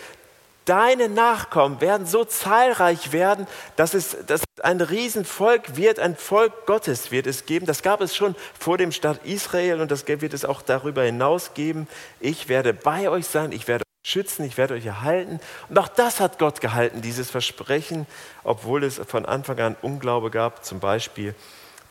Deine 0.66 1.10
Nachkommen 1.10 1.82
werden 1.82 2.08
so 2.08 2.24
zahlreich 2.24 3.12
werden, 3.12 3.48
dass 3.76 3.94
es, 3.94 4.16
dass 4.26 4.44
ein 4.62 4.80
Riesenvolk 4.80 5.76
wird, 5.76 6.00
ein 6.00 6.16
Volk 6.16 6.66
Gottes 6.66 7.12
wird 7.12 7.28
es 7.28 7.46
geben. 7.46 7.66
Das 7.66 7.82
gab 7.82 8.00
es 8.00 8.16
schon 8.16 8.36
vor 8.58 8.78
dem 8.78 8.94
Staat 8.94 9.26
Israel 9.26 9.82
und 9.82 9.92
das 9.92 10.08
wird 10.08 10.34
es 10.34 10.46
auch 10.46 10.62
darüber 10.62 11.04
hinaus 11.04 11.54
geben. 11.54 11.88
Ich 12.22 12.48
werde 12.48 12.74
bei 12.74 13.10
euch 13.10 13.28
sein, 13.28 13.52
ich 13.52 13.68
werde 13.68 13.84
euch 13.84 14.10
schützen, 14.10 14.46
ich 14.46 14.58
werde 14.58 14.76
euch 14.76 14.86
erhalten. 14.86 15.42
Und 15.68 15.78
auch 15.78 15.90
das 15.90 16.22
hat 16.22 16.40
Gott 16.40 16.62
gehalten, 16.62 17.02
dieses 17.02 17.30
Versprechen, 17.30 18.08
obwohl 18.46 18.86
es 18.86 19.02
von 19.06 19.26
Anfang 19.26 19.60
an 19.60 19.76
Unglaube 19.82 20.32
gab, 20.32 20.64
zum 20.64 20.80
Beispiel 20.80 21.36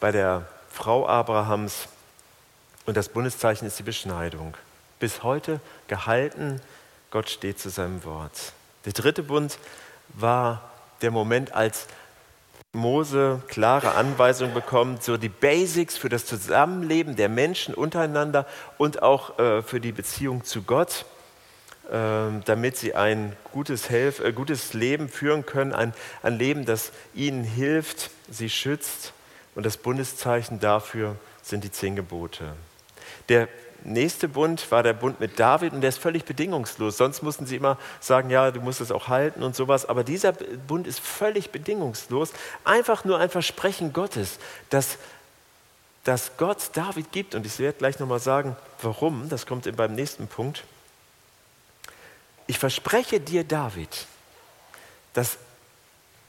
bei 0.00 0.12
der 0.12 0.46
Frau 0.70 1.06
Abrahams. 1.06 1.88
Und 2.86 2.96
das 2.96 3.10
Bundeszeichen 3.10 3.68
ist 3.68 3.78
die 3.78 3.84
Beschneidung. 3.84 4.56
Bis 4.98 5.22
heute 5.22 5.60
gehalten, 5.88 6.62
Gott 7.10 7.28
steht 7.28 7.60
zu 7.60 7.68
seinem 7.68 8.02
Wort. 8.04 8.54
Der 8.84 8.92
dritte 8.92 9.22
Bund 9.22 9.58
war 10.08 10.70
der 11.02 11.10
Moment, 11.10 11.54
als 11.54 11.86
Mose 12.74 13.42
klare 13.48 13.94
Anweisungen 13.94 14.54
bekommt, 14.54 15.02
so 15.02 15.18
die 15.18 15.28
Basics 15.28 15.98
für 15.98 16.08
das 16.08 16.24
Zusammenleben 16.24 17.16
der 17.16 17.28
Menschen 17.28 17.74
untereinander 17.74 18.46
und 18.78 19.02
auch 19.02 19.38
äh, 19.38 19.62
für 19.62 19.78
die 19.78 19.92
Beziehung 19.92 20.44
zu 20.44 20.62
Gott, 20.62 21.04
äh, 21.90 22.40
damit 22.46 22.78
sie 22.78 22.94
ein 22.94 23.36
gutes, 23.52 23.90
Helf, 23.90 24.20
äh, 24.20 24.32
gutes 24.32 24.72
Leben 24.72 25.10
führen 25.10 25.44
können, 25.44 25.74
ein, 25.74 25.92
ein 26.22 26.38
Leben, 26.38 26.64
das 26.64 26.92
ihnen 27.14 27.44
hilft, 27.44 28.10
sie 28.30 28.48
schützt. 28.48 29.12
Und 29.54 29.66
das 29.66 29.76
Bundeszeichen 29.76 30.58
dafür 30.58 31.16
sind 31.42 31.64
die 31.64 31.70
zehn 31.70 31.94
Gebote. 31.94 32.54
Der 33.28 33.48
nächste 33.84 34.28
Bund 34.28 34.70
war 34.70 34.82
der 34.82 34.92
Bund 34.92 35.20
mit 35.20 35.38
David 35.38 35.72
und 35.72 35.80
der 35.80 35.88
ist 35.88 35.98
völlig 35.98 36.24
bedingungslos. 36.24 36.96
Sonst 36.96 37.22
mussten 37.22 37.46
sie 37.46 37.56
immer 37.56 37.78
sagen, 38.00 38.30
ja, 38.30 38.50
du 38.50 38.60
musst 38.60 38.80
es 38.80 38.90
auch 38.90 39.08
halten 39.08 39.42
und 39.42 39.56
sowas. 39.56 39.86
Aber 39.86 40.04
dieser 40.04 40.32
Bund 40.32 40.86
ist 40.86 41.00
völlig 41.00 41.50
bedingungslos. 41.50 42.32
Einfach 42.64 43.04
nur 43.04 43.18
ein 43.18 43.30
Versprechen 43.30 43.92
Gottes, 43.92 44.38
dass, 44.70 44.98
dass 46.04 46.36
Gott 46.36 46.70
David 46.74 47.12
gibt. 47.12 47.34
Und 47.34 47.46
ich 47.46 47.58
werde 47.58 47.78
gleich 47.78 47.98
nochmal 47.98 48.20
sagen, 48.20 48.56
warum. 48.80 49.28
Das 49.28 49.46
kommt 49.46 49.74
beim 49.76 49.94
nächsten 49.94 50.28
Punkt. 50.28 50.64
Ich 52.46 52.58
verspreche 52.58 53.20
dir, 53.20 53.44
David, 53.44 54.06
dass, 55.14 55.38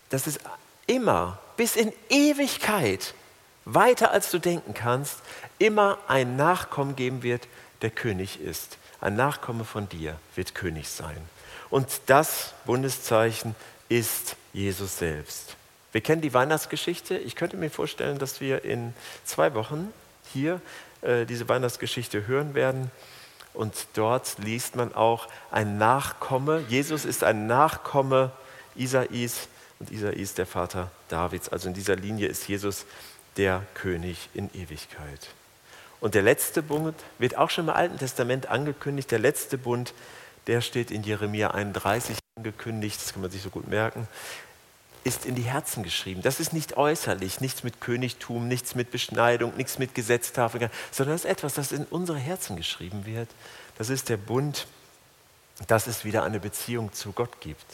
dass 0.10 0.28
es 0.28 0.40
immer 0.88 1.40
bis 1.58 1.76
in 1.76 1.92
Ewigkeit 2.10 3.14
weiter 3.66 4.12
als 4.12 4.32
du 4.32 4.40
denken 4.40 4.74
kannst, 4.74 5.18
immer 5.60 5.98
ein 6.08 6.36
Nachkommen 6.36 6.96
geben 6.96 7.24
wird, 7.24 7.48
der 7.82 7.90
König 7.90 8.42
ist. 8.42 8.78
Ein 9.02 9.16
Nachkomme 9.16 9.66
von 9.66 9.90
dir 9.90 10.18
wird 10.36 10.56
König 10.56 10.90
sein. 10.90 11.18
Und 11.70 12.02
das 12.08 12.54
Bundeszeichen 12.66 13.56
ist 13.90 14.36
Jesus 14.54 14.98
selbst. 14.98 15.56
Wir 15.92 16.02
kennen 16.02 16.22
die 16.22 16.34
Weihnachtsgeschichte. 16.34 17.18
Ich 17.18 17.36
könnte 17.36 17.58
mir 17.58 17.70
vorstellen, 17.70 18.18
dass 18.18 18.42
wir 18.42 18.64
in 18.64 18.94
zwei 19.26 19.54
Wochen 19.54 19.94
hier 20.32 20.62
äh, 21.02 21.26
diese 21.26 21.48
Weihnachtsgeschichte 21.50 22.28
hören 22.28 22.56
werden. 22.56 22.92
Und 23.54 23.74
dort 23.94 24.38
liest 24.40 24.76
man 24.76 24.96
auch 24.96 25.28
ein 25.52 25.78
Nachkomme. 25.78 26.64
Jesus 26.68 27.06
ist 27.06 27.24
ein 27.24 27.46
Nachkomme 27.46 28.32
Isais 28.76 29.48
und 29.80 29.92
Isais 29.92 30.34
der 30.34 30.48
Vater 30.48 30.90
Davids. 31.10 31.50
Also 31.50 31.68
in 31.68 31.74
dieser 31.74 31.96
Linie 31.96 32.28
ist 32.28 32.48
Jesus 32.48 32.86
der 33.38 33.64
König 33.74 34.30
in 34.34 34.50
Ewigkeit. 34.54 35.30
Und 36.00 36.16
der 36.16 36.22
letzte 36.22 36.62
Bund 36.62 36.96
wird 37.18 37.38
auch 37.38 37.50
schon 37.50 37.66
im 37.66 37.74
Alten 37.74 37.98
Testament 37.98 38.48
angekündigt. 38.48 39.10
Der 39.12 39.20
letzte 39.20 39.58
Bund, 39.58 39.94
der 40.48 40.62
steht 40.62 40.92
in 40.92 41.04
Jeremia 41.04 41.52
31 41.52 42.18
angekündigt, 42.36 43.00
das 43.02 43.14
kann 43.14 43.22
man 43.22 43.32
sich 43.32 43.42
so 43.42 43.50
gut 43.50 43.68
merken, 43.68 44.08
ist 45.04 45.26
in 45.26 45.36
die 45.36 45.44
Herzen 45.44 45.84
geschrieben. 45.84 46.22
Das 46.22 46.40
ist 46.40 46.54
nicht 46.54 46.78
äußerlich, 46.78 47.42
nichts 47.42 47.64
mit 47.64 47.82
Königtum, 47.82 48.48
nichts 48.48 48.76
mit 48.76 48.92
Beschneidung, 48.92 49.56
nichts 49.56 49.80
mit 49.80 49.96
Gesetztafeln, 49.96 50.70
sondern 50.92 51.16
das 51.16 51.26
ist 51.26 51.32
etwas, 51.32 51.54
das 51.54 51.72
in 51.72 51.86
unsere 51.86 52.18
Herzen 52.18 52.56
geschrieben 52.56 53.06
wird. 53.06 53.30
Das 53.78 53.90
ist 53.90 54.10
der 54.10 54.18
Bund, 54.18 54.68
dass 55.68 55.88
es 55.88 56.06
wieder 56.06 56.24
eine 56.24 56.40
Beziehung 56.40 56.94
zu 56.94 57.12
Gott 57.12 57.42
gibt. 57.42 57.66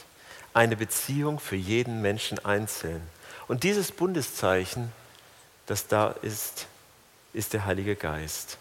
Eine 0.54 0.76
Beziehung 0.76 1.40
für 1.40 1.56
jeden 1.56 2.02
Menschen 2.02 2.44
einzeln. 2.44 3.02
Und 3.48 3.64
dieses 3.64 3.92
Bundeszeichen 3.92 4.92
das 5.70 5.88
da 5.88 6.16
ist, 6.24 6.66
ist 7.32 7.54
der 7.54 7.66
Heilige 7.66 7.96
Geist. 7.96 8.58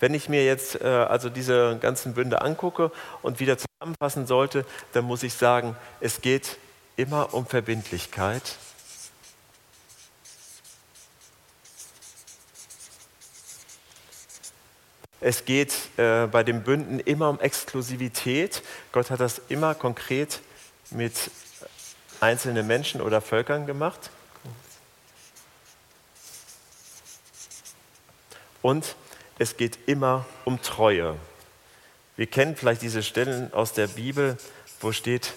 Wenn 0.00 0.12
ich 0.12 0.28
mir 0.28 0.44
jetzt 0.44 0.80
äh, 0.80 0.86
also 0.86 1.28
diese 1.28 1.78
ganzen 1.80 2.14
Bünde 2.14 2.42
angucke 2.42 2.90
und 3.22 3.38
wieder 3.38 3.56
zusammenfassen 3.58 4.26
sollte, 4.26 4.64
dann 4.92 5.04
muss 5.04 5.22
ich 5.22 5.34
sagen, 5.34 5.76
es 6.00 6.20
geht 6.20 6.58
immer 6.96 7.32
um 7.32 7.46
Verbindlichkeit. 7.46 8.56
Es 15.20 15.44
geht 15.44 15.72
äh, 15.96 16.26
bei 16.26 16.42
den 16.42 16.64
Bünden 16.64 16.98
immer 16.98 17.30
um 17.30 17.38
Exklusivität. 17.38 18.62
Gott 18.90 19.10
hat 19.10 19.20
das 19.20 19.40
immer 19.48 19.76
konkret 19.76 20.40
mit 20.90 21.30
einzelnen 22.18 22.66
Menschen 22.66 23.00
oder 23.00 23.20
Völkern 23.20 23.66
gemacht. 23.66 24.10
Und 28.62 28.96
es 29.38 29.56
geht 29.56 29.78
immer 29.86 30.24
um 30.44 30.62
Treue. 30.62 31.16
Wir 32.16 32.26
kennen 32.26 32.56
vielleicht 32.56 32.82
diese 32.82 33.02
Stellen 33.02 33.52
aus 33.52 33.72
der 33.72 33.88
Bibel, 33.88 34.38
wo 34.80 34.92
steht, 34.92 35.34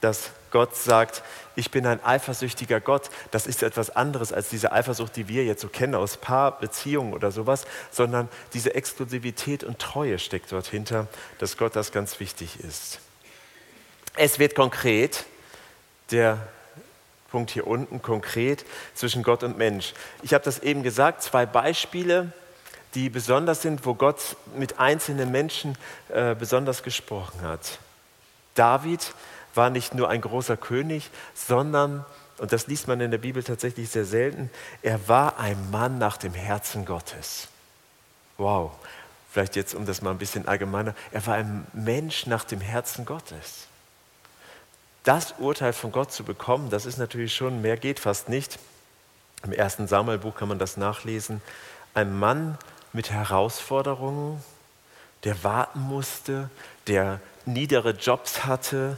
dass 0.00 0.30
Gott 0.50 0.76
sagt, 0.76 1.22
ich 1.56 1.70
bin 1.70 1.86
ein 1.86 2.02
eifersüchtiger 2.04 2.80
Gott. 2.80 3.10
Das 3.30 3.46
ist 3.46 3.62
etwas 3.62 3.90
anderes 3.90 4.32
als 4.32 4.48
diese 4.48 4.72
Eifersucht, 4.72 5.16
die 5.16 5.28
wir 5.28 5.44
jetzt 5.44 5.60
so 5.60 5.68
kennen 5.68 5.94
aus 5.94 6.16
Paarbeziehungen 6.16 7.14
oder 7.14 7.32
sowas, 7.32 7.66
sondern 7.90 8.28
diese 8.54 8.74
Exklusivität 8.74 9.64
und 9.64 9.78
Treue 9.78 10.18
steckt 10.18 10.52
dort 10.52 10.66
hinter, 10.66 11.08
dass 11.38 11.56
Gott 11.56 11.74
das 11.74 11.92
ganz 11.92 12.20
wichtig 12.20 12.60
ist. 12.60 13.00
Es 14.16 14.38
wird 14.38 14.54
konkret, 14.54 15.24
der 16.10 16.38
Punkt 17.30 17.50
hier 17.50 17.66
unten, 17.66 18.02
konkret 18.02 18.64
zwischen 18.94 19.22
Gott 19.22 19.42
und 19.42 19.58
Mensch. 19.58 19.92
Ich 20.22 20.34
habe 20.34 20.44
das 20.44 20.60
eben 20.60 20.82
gesagt, 20.82 21.22
zwei 21.22 21.44
Beispiele 21.44 22.32
die 22.94 23.10
besonders 23.10 23.62
sind, 23.62 23.84
wo 23.84 23.94
Gott 23.94 24.36
mit 24.56 24.78
einzelnen 24.78 25.30
Menschen 25.30 25.76
äh, 26.08 26.34
besonders 26.34 26.82
gesprochen 26.82 27.42
hat. 27.42 27.78
David 28.54 29.12
war 29.54 29.70
nicht 29.70 29.94
nur 29.94 30.08
ein 30.08 30.20
großer 30.20 30.56
König, 30.56 31.10
sondern, 31.34 32.04
und 32.38 32.52
das 32.52 32.66
liest 32.66 32.88
man 32.88 33.00
in 33.00 33.10
der 33.10 33.18
Bibel 33.18 33.42
tatsächlich 33.42 33.90
sehr 33.90 34.04
selten, 34.04 34.50
er 34.82 35.08
war 35.08 35.38
ein 35.38 35.70
Mann 35.70 35.98
nach 35.98 36.16
dem 36.16 36.34
Herzen 36.34 36.84
Gottes. 36.84 37.48
Wow, 38.36 38.72
vielleicht 39.30 39.56
jetzt, 39.56 39.74
um 39.74 39.84
das 39.84 40.00
mal 40.00 40.10
ein 40.10 40.18
bisschen 40.18 40.48
allgemeiner, 40.48 40.94
er 41.10 41.26
war 41.26 41.34
ein 41.34 41.66
Mensch 41.72 42.26
nach 42.26 42.44
dem 42.44 42.60
Herzen 42.60 43.04
Gottes. 43.04 43.66
Das 45.04 45.34
Urteil 45.38 45.72
von 45.72 45.92
Gott 45.92 46.12
zu 46.12 46.24
bekommen, 46.24 46.70
das 46.70 46.86
ist 46.86 46.98
natürlich 46.98 47.34
schon, 47.34 47.62
mehr 47.62 47.76
geht 47.76 47.98
fast 47.98 48.28
nicht. 48.28 48.58
Im 49.44 49.52
ersten 49.52 49.86
Samuelbuch 49.86 50.34
kann 50.34 50.48
man 50.48 50.58
das 50.58 50.76
nachlesen. 50.76 51.40
Ein 51.94 52.18
Mann 52.18 52.58
mit 52.92 53.10
Herausforderungen, 53.10 54.42
der 55.24 55.42
warten 55.44 55.80
musste, 55.80 56.50
der 56.86 57.20
niedere 57.44 57.90
Jobs 57.90 58.44
hatte, 58.44 58.96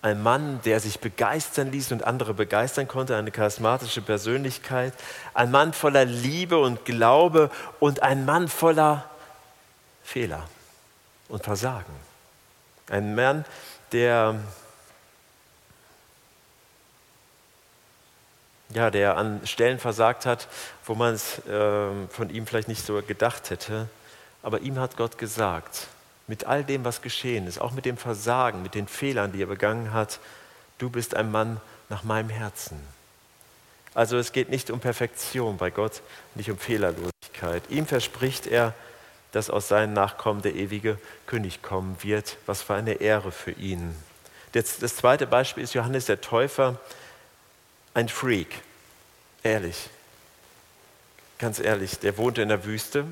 ein 0.00 0.22
Mann, 0.22 0.60
der 0.64 0.78
sich 0.78 1.00
begeistern 1.00 1.72
ließ 1.72 1.90
und 1.90 2.04
andere 2.04 2.32
begeistern 2.32 2.86
konnte, 2.86 3.16
eine 3.16 3.32
charismatische 3.32 4.00
Persönlichkeit, 4.00 4.92
ein 5.34 5.50
Mann 5.50 5.72
voller 5.72 6.04
Liebe 6.04 6.58
und 6.58 6.84
Glaube 6.84 7.50
und 7.80 8.02
ein 8.02 8.24
Mann 8.24 8.48
voller 8.48 9.10
Fehler 10.04 10.48
und 11.28 11.42
Versagen. 11.42 11.92
Ein 12.88 13.16
Mann, 13.16 13.44
der 13.90 14.36
ja, 18.70 18.90
der 18.90 19.16
an 19.16 19.40
Stellen 19.44 19.78
versagt 19.78 20.26
hat, 20.26 20.48
wo 20.84 20.94
man 20.94 21.14
es 21.14 21.38
äh, 21.46 21.90
von 22.10 22.30
ihm 22.30 22.46
vielleicht 22.46 22.68
nicht 22.68 22.84
so 22.84 23.00
gedacht 23.02 23.50
hätte. 23.50 23.88
Aber 24.42 24.60
ihm 24.60 24.78
hat 24.78 24.96
Gott 24.96 25.18
gesagt, 25.18 25.88
mit 26.26 26.44
all 26.44 26.64
dem, 26.64 26.84
was 26.84 27.02
geschehen 27.02 27.46
ist, 27.46 27.60
auch 27.60 27.72
mit 27.72 27.86
dem 27.86 27.96
Versagen, 27.96 28.62
mit 28.62 28.74
den 28.74 28.86
Fehlern, 28.86 29.32
die 29.32 29.42
er 29.42 29.46
begangen 29.46 29.92
hat, 29.92 30.20
du 30.78 30.90
bist 30.90 31.14
ein 31.14 31.30
Mann 31.30 31.60
nach 31.88 32.04
meinem 32.04 32.28
Herzen. 32.28 32.78
Also 33.94 34.18
es 34.18 34.32
geht 34.32 34.50
nicht 34.50 34.70
um 34.70 34.80
Perfektion 34.80 35.56
bei 35.56 35.70
Gott, 35.70 36.02
nicht 36.34 36.50
um 36.50 36.58
Fehlerlosigkeit. 36.58 37.62
Ihm 37.70 37.86
verspricht 37.86 38.46
er, 38.46 38.74
dass 39.32 39.50
aus 39.50 39.68
seinen 39.68 39.92
Nachkommen 39.92 40.42
der 40.42 40.54
ewige 40.54 40.98
König 41.26 41.62
kommen 41.62 41.96
wird. 42.02 42.36
Was 42.46 42.62
für 42.62 42.74
eine 42.74 42.94
Ehre 42.94 43.32
für 43.32 43.52
ihn. 43.52 43.94
Das 44.52 44.78
zweite 44.78 45.26
Beispiel 45.26 45.64
ist 45.64 45.74
Johannes 45.74 46.06
der 46.06 46.20
Täufer, 46.20 46.78
ein 47.98 48.08
Freak. 48.08 48.62
Ehrlich, 49.42 49.90
ganz 51.38 51.58
ehrlich, 51.58 51.98
der 51.98 52.16
wohnte 52.16 52.42
in 52.42 52.48
der 52.48 52.64
Wüste, 52.64 53.04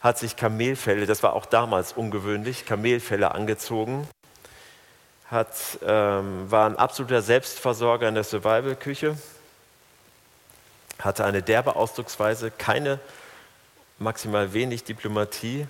hat 0.00 0.18
sich 0.18 0.34
Kamelfelle, 0.34 1.06
das 1.06 1.22
war 1.22 1.34
auch 1.34 1.46
damals 1.46 1.92
ungewöhnlich, 1.92 2.66
Kamelfelle 2.66 3.32
angezogen, 3.32 4.08
hat, 5.30 5.54
ähm, 5.86 6.50
war 6.50 6.68
ein 6.68 6.76
absoluter 6.76 7.22
Selbstversorger 7.22 8.08
in 8.08 8.16
der 8.16 8.24
Survival-Küche, 8.24 9.16
hatte 10.98 11.24
eine 11.24 11.40
derbe 11.40 11.76
Ausdrucksweise, 11.76 12.50
keine, 12.50 12.98
maximal 13.98 14.52
wenig 14.52 14.82
Diplomatie. 14.82 15.68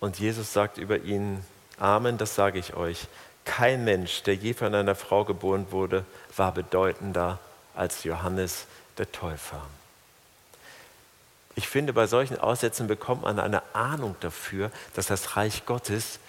Und 0.00 0.18
Jesus 0.18 0.52
sagt 0.52 0.78
über 0.78 0.98
ihn, 0.98 1.44
Amen, 1.78 2.18
das 2.18 2.34
sage 2.34 2.58
ich 2.58 2.74
euch. 2.74 3.06
Kein 3.48 3.84
Mensch, 3.84 4.22
der 4.24 4.34
je 4.34 4.52
von 4.52 4.74
einer 4.74 4.94
Frau 4.94 5.24
geboren 5.24 5.66
wurde, 5.70 6.04
war 6.36 6.52
bedeutender 6.52 7.38
als 7.74 8.04
Johannes 8.04 8.66
der 8.98 9.10
Täufer. 9.10 9.62
Ich 11.56 11.66
finde, 11.66 11.94
bei 11.94 12.06
solchen 12.06 12.38
Aussätzen 12.38 12.86
bekommt 12.86 13.22
man 13.22 13.40
eine 13.40 13.62
Ahnung 13.74 14.14
dafür, 14.20 14.70
dass 14.94 15.06
das 15.06 15.36
Reich 15.36 15.64
Gottes 15.64 16.20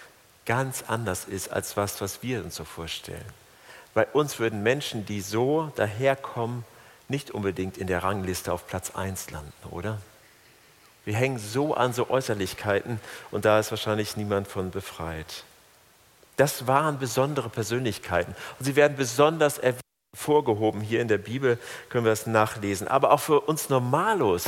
ganz 0.46 0.82
anders 0.88 1.26
ist 1.26 1.52
als 1.52 1.76
was, 1.76 2.00
was 2.00 2.22
wir 2.22 2.42
uns 2.42 2.56
so 2.56 2.64
vorstellen. 2.64 3.24
Bei 3.92 4.06
uns 4.06 4.38
würden 4.38 4.62
Menschen, 4.62 5.04
die 5.04 5.20
so 5.20 5.72
daherkommen, 5.76 6.64
nicht 7.08 7.30
unbedingt 7.30 7.76
in 7.76 7.86
der 7.86 8.02
Rangliste 8.02 8.50
auf 8.50 8.66
Platz 8.66 8.92
1 8.94 9.30
landen, 9.30 9.52
oder? 9.70 9.98
Wir 11.04 11.14
hängen 11.14 11.38
so 11.38 11.74
an 11.74 11.92
so 11.92 12.08
Äußerlichkeiten 12.08 12.98
und 13.30 13.44
da 13.44 13.60
ist 13.60 13.70
wahrscheinlich 13.70 14.16
niemand 14.16 14.48
von 14.48 14.70
befreit. 14.70 15.44
Das 16.40 16.66
waren 16.66 16.98
besondere 16.98 17.50
Persönlichkeiten 17.50 18.34
und 18.58 18.64
sie 18.64 18.74
werden 18.74 18.96
besonders 18.96 19.60
hervorgehoben. 19.60 20.80
Hier 20.80 21.02
in 21.02 21.08
der 21.08 21.18
Bibel 21.18 21.58
können 21.90 22.06
wir 22.06 22.12
das 22.12 22.26
nachlesen. 22.26 22.88
Aber 22.88 23.12
auch 23.12 23.20
für 23.20 23.42
uns 23.42 23.68
Normalos 23.68 24.46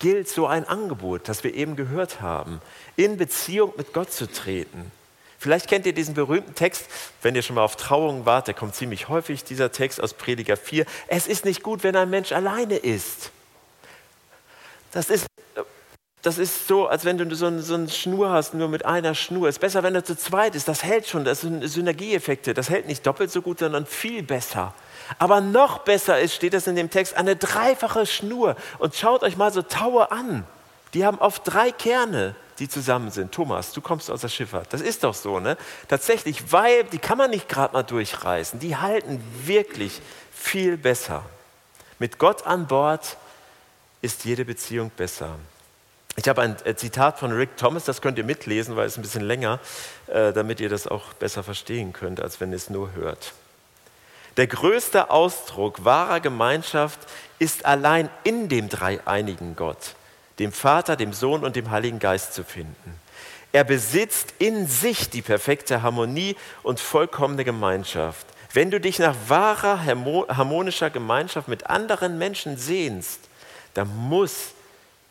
gilt 0.00 0.28
so 0.28 0.48
ein 0.48 0.66
Angebot, 0.66 1.28
das 1.28 1.44
wir 1.44 1.54
eben 1.54 1.76
gehört 1.76 2.20
haben, 2.20 2.60
in 2.96 3.18
Beziehung 3.18 3.72
mit 3.76 3.92
Gott 3.92 4.12
zu 4.12 4.26
treten. 4.26 4.90
Vielleicht 5.38 5.68
kennt 5.68 5.86
ihr 5.86 5.92
diesen 5.92 6.14
berühmten 6.14 6.56
Text, 6.56 6.86
wenn 7.22 7.36
ihr 7.36 7.42
schon 7.42 7.54
mal 7.54 7.62
auf 7.62 7.76
Trauungen 7.76 8.26
wart, 8.26 8.48
der 8.48 8.54
kommt 8.54 8.74
ziemlich 8.74 9.08
häufig, 9.08 9.44
dieser 9.44 9.70
Text 9.70 10.00
aus 10.00 10.14
Prediger 10.14 10.56
4. 10.56 10.86
Es 11.06 11.28
ist 11.28 11.44
nicht 11.44 11.62
gut, 11.62 11.84
wenn 11.84 11.94
ein 11.94 12.10
Mensch 12.10 12.32
alleine 12.32 12.78
ist. 12.78 13.30
Das 14.90 15.08
ist, 15.08 15.27
das 16.28 16.36
ist 16.36 16.68
so, 16.68 16.88
als 16.88 17.06
wenn 17.06 17.16
du 17.16 17.34
so, 17.34 17.46
ein, 17.46 17.62
so 17.62 17.72
eine 17.72 17.88
Schnur 17.88 18.28
hast, 18.28 18.52
nur 18.52 18.68
mit 18.68 18.84
einer 18.84 19.14
Schnur. 19.14 19.48
Es 19.48 19.54
ist 19.54 19.60
besser, 19.60 19.82
wenn 19.82 19.94
er 19.94 20.04
zu 20.04 20.14
zweit 20.14 20.54
ist. 20.54 20.68
Das 20.68 20.84
hält 20.84 21.06
schon, 21.06 21.24
das 21.24 21.40
sind 21.40 21.66
Synergieeffekte. 21.66 22.52
Das 22.52 22.68
hält 22.68 22.86
nicht 22.86 23.06
doppelt 23.06 23.30
so 23.30 23.40
gut, 23.40 23.60
sondern 23.60 23.86
viel 23.86 24.22
besser. 24.22 24.74
Aber 25.18 25.40
noch 25.40 25.78
besser 25.78 26.20
ist, 26.20 26.34
steht 26.34 26.52
es 26.52 26.66
in 26.66 26.76
dem 26.76 26.90
Text, 26.90 27.16
eine 27.16 27.34
dreifache 27.34 28.04
Schnur. 28.04 28.56
Und 28.78 28.94
schaut 28.94 29.22
euch 29.22 29.38
mal 29.38 29.50
so 29.50 29.62
Taue 29.62 30.12
an. 30.12 30.44
Die 30.92 31.06
haben 31.06 31.18
oft 31.18 31.40
drei 31.46 31.72
Kerne, 31.72 32.34
die 32.58 32.68
zusammen 32.68 33.10
sind. 33.10 33.32
Thomas, 33.32 33.72
du 33.72 33.80
kommst 33.80 34.10
aus 34.10 34.20
der 34.20 34.28
Schifffahrt. 34.28 34.70
Das 34.70 34.82
ist 34.82 35.04
doch 35.04 35.14
so, 35.14 35.40
ne? 35.40 35.56
Tatsächlich, 35.88 36.52
weil 36.52 36.84
die 36.84 36.98
kann 36.98 37.16
man 37.16 37.30
nicht 37.30 37.48
gerade 37.48 37.72
mal 37.72 37.84
durchreißen. 37.84 38.60
Die 38.60 38.76
halten 38.76 39.24
wirklich 39.46 40.02
viel 40.30 40.76
besser. 40.76 41.24
Mit 41.98 42.18
Gott 42.18 42.46
an 42.46 42.66
Bord 42.66 43.16
ist 44.02 44.26
jede 44.26 44.44
Beziehung 44.44 44.90
besser. 44.94 45.30
Ich 46.18 46.28
habe 46.28 46.42
ein 46.42 46.56
äh, 46.64 46.74
Zitat 46.74 47.20
von 47.20 47.30
Rick 47.30 47.56
Thomas, 47.56 47.84
das 47.84 48.02
könnt 48.02 48.18
ihr 48.18 48.24
mitlesen, 48.24 48.74
weil 48.74 48.86
es 48.86 48.98
ein 48.98 49.02
bisschen 49.02 49.22
länger, 49.22 49.60
äh, 50.08 50.32
damit 50.32 50.58
ihr 50.58 50.68
das 50.68 50.88
auch 50.88 51.12
besser 51.12 51.44
verstehen 51.44 51.92
könnt, 51.92 52.20
als 52.20 52.40
wenn 52.40 52.50
ihr 52.50 52.56
es 52.56 52.70
nur 52.70 52.92
hört. 52.94 53.34
Der 54.36 54.48
größte 54.48 55.10
Ausdruck 55.10 55.84
wahrer 55.84 56.18
Gemeinschaft 56.18 56.98
ist 57.38 57.64
allein 57.64 58.10
in 58.24 58.48
dem 58.48 58.68
dreieinigen 58.68 59.54
Gott, 59.54 59.94
dem 60.40 60.50
Vater, 60.50 60.96
dem 60.96 61.12
Sohn 61.12 61.44
und 61.44 61.54
dem 61.54 61.70
Heiligen 61.70 62.00
Geist 62.00 62.34
zu 62.34 62.42
finden. 62.42 63.00
Er 63.52 63.62
besitzt 63.62 64.34
in 64.40 64.66
sich 64.66 65.10
die 65.10 65.22
perfekte 65.22 65.82
Harmonie 65.82 66.34
und 66.64 66.80
vollkommene 66.80 67.44
Gemeinschaft. 67.44 68.26
Wenn 68.52 68.72
du 68.72 68.80
dich 68.80 68.98
nach 68.98 69.14
wahrer 69.28 69.84
harmonischer 69.84 70.90
Gemeinschaft 70.90 71.46
mit 71.46 71.66
anderen 71.70 72.18
Menschen 72.18 72.56
sehnst, 72.56 73.20
dann 73.74 73.94
muss 73.96 74.54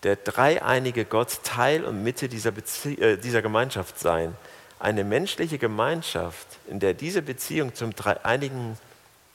der 0.04 0.16
dreieinige 0.16 1.06
Gott 1.06 1.40
Teil 1.44 1.84
und 1.84 2.04
Mitte 2.04 2.30
dieser, 2.30 2.52
Bezie 2.52 2.96
äh, 3.00 3.18
dieser 3.18 3.42
Gemeinschaft 3.42 4.00
sein. 4.00 4.36
Eine 4.80 5.04
menschliche 5.04 5.58
Gemeinschaft, 5.58 6.48
in 6.68 6.80
der 6.80 6.94
diese 6.94 7.22
Beziehung 7.22 7.74
zum 7.74 7.96
dreieinigen 7.96 8.78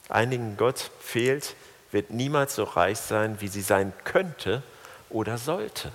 einigen 0.09 0.57
Gott 0.57 0.91
fehlt, 0.99 1.55
wird 1.91 2.11
niemals 2.11 2.55
so 2.55 2.63
reich 2.63 2.99
sein, 2.99 3.37
wie 3.39 3.47
sie 3.47 3.61
sein 3.61 3.93
könnte 4.03 4.63
oder 5.09 5.37
sollte. 5.37 5.91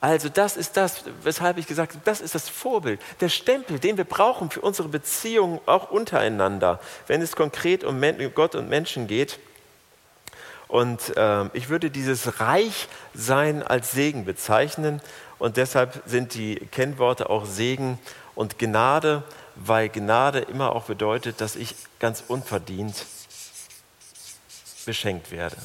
Also 0.00 0.28
das 0.28 0.56
ist 0.56 0.76
das, 0.76 1.04
weshalb 1.22 1.56
ich 1.56 1.66
gesagt 1.66 1.94
habe, 1.94 2.02
das 2.04 2.20
ist 2.20 2.34
das 2.34 2.48
Vorbild, 2.48 3.00
der 3.20 3.30
Stempel, 3.30 3.78
den 3.78 3.96
wir 3.96 4.04
brauchen 4.04 4.50
für 4.50 4.60
unsere 4.60 4.88
Beziehungen 4.88 5.60
auch 5.64 5.90
untereinander, 5.90 6.78
wenn 7.06 7.22
es 7.22 7.36
konkret 7.36 7.84
um 7.84 8.02
Gott 8.34 8.54
und 8.54 8.68
Menschen 8.68 9.06
geht. 9.06 9.38
Und 10.74 11.16
äh, 11.16 11.44
ich 11.52 11.68
würde 11.68 11.88
dieses 11.88 12.40
Reichsein 12.40 13.62
als 13.62 13.92
Segen 13.92 14.24
bezeichnen 14.24 15.00
und 15.38 15.56
deshalb 15.56 16.02
sind 16.04 16.34
die 16.34 16.56
Kennworte 16.56 17.30
auch 17.30 17.46
Segen 17.46 18.00
und 18.34 18.58
Gnade 18.58 19.22
weil 19.56 19.88
Gnade 19.88 20.40
immer 20.40 20.72
auch 20.72 20.86
bedeutet, 20.86 21.40
dass 21.40 21.56
ich 21.56 21.74
ganz 21.98 22.24
unverdient 22.26 23.06
beschenkt 24.84 25.30
werde. 25.30 25.56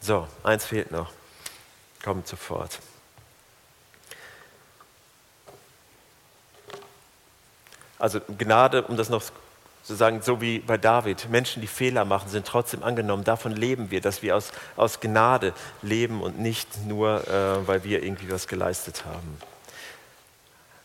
So, 0.00 0.26
eins 0.42 0.64
fehlt 0.64 0.90
noch. 0.90 1.12
Kommt 2.02 2.26
sofort. 2.26 2.78
Also 7.98 8.20
Gnade, 8.38 8.84
um 8.84 8.96
das 8.96 9.10
noch 9.10 9.22
zu 9.82 9.94
sagen, 9.94 10.20
so 10.22 10.40
wie 10.40 10.58
bei 10.58 10.76
David, 10.76 11.30
Menschen, 11.30 11.60
die 11.60 11.66
Fehler 11.66 12.04
machen, 12.04 12.28
sind 12.28 12.46
trotzdem 12.46 12.82
angenommen. 12.82 13.24
Davon 13.24 13.52
leben 13.52 13.90
wir, 13.90 14.00
dass 14.00 14.22
wir 14.22 14.36
aus, 14.36 14.52
aus 14.76 15.00
Gnade 15.00 15.52
leben 15.82 16.22
und 16.22 16.38
nicht 16.38 16.86
nur, 16.86 17.26
äh, 17.26 17.66
weil 17.66 17.84
wir 17.84 18.02
irgendwie 18.02 18.30
was 18.30 18.48
geleistet 18.48 19.04
haben. 19.04 19.38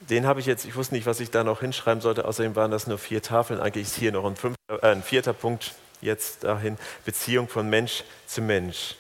Den 0.10 0.25
habe 0.25 0.39
ich 0.39 0.45
jetzt, 0.45 0.65
ich 0.65 0.75
wusste 0.75 0.95
nicht, 0.95 1.06
was 1.06 1.19
ich 1.19 1.32
da 1.32 1.43
noch 1.43 1.62
hinschreiben 1.62 2.01
sollte, 2.01 2.25
außerdem 2.25 2.56
waren 2.56 2.71
das 2.71 2.88
nur 2.88 2.97
vier 2.97 3.21
Tafeln. 3.21 3.60
Eigentlich 3.60 3.88
ist 3.88 3.95
hier 3.95 4.12
noch 4.12 4.25
ein, 4.25 4.36
fünfter, 4.36 4.84
äh, 4.84 4.91
ein 4.91 5.03
vierter 5.03 5.34
Punkt 5.34 5.73
jetzt 6.01 6.43
dahin, 6.43 6.77
Beziehung 7.06 7.47
von 7.47 7.69
Mensch 7.69 8.03
zu 8.27 8.41
Mensch. 8.41 8.95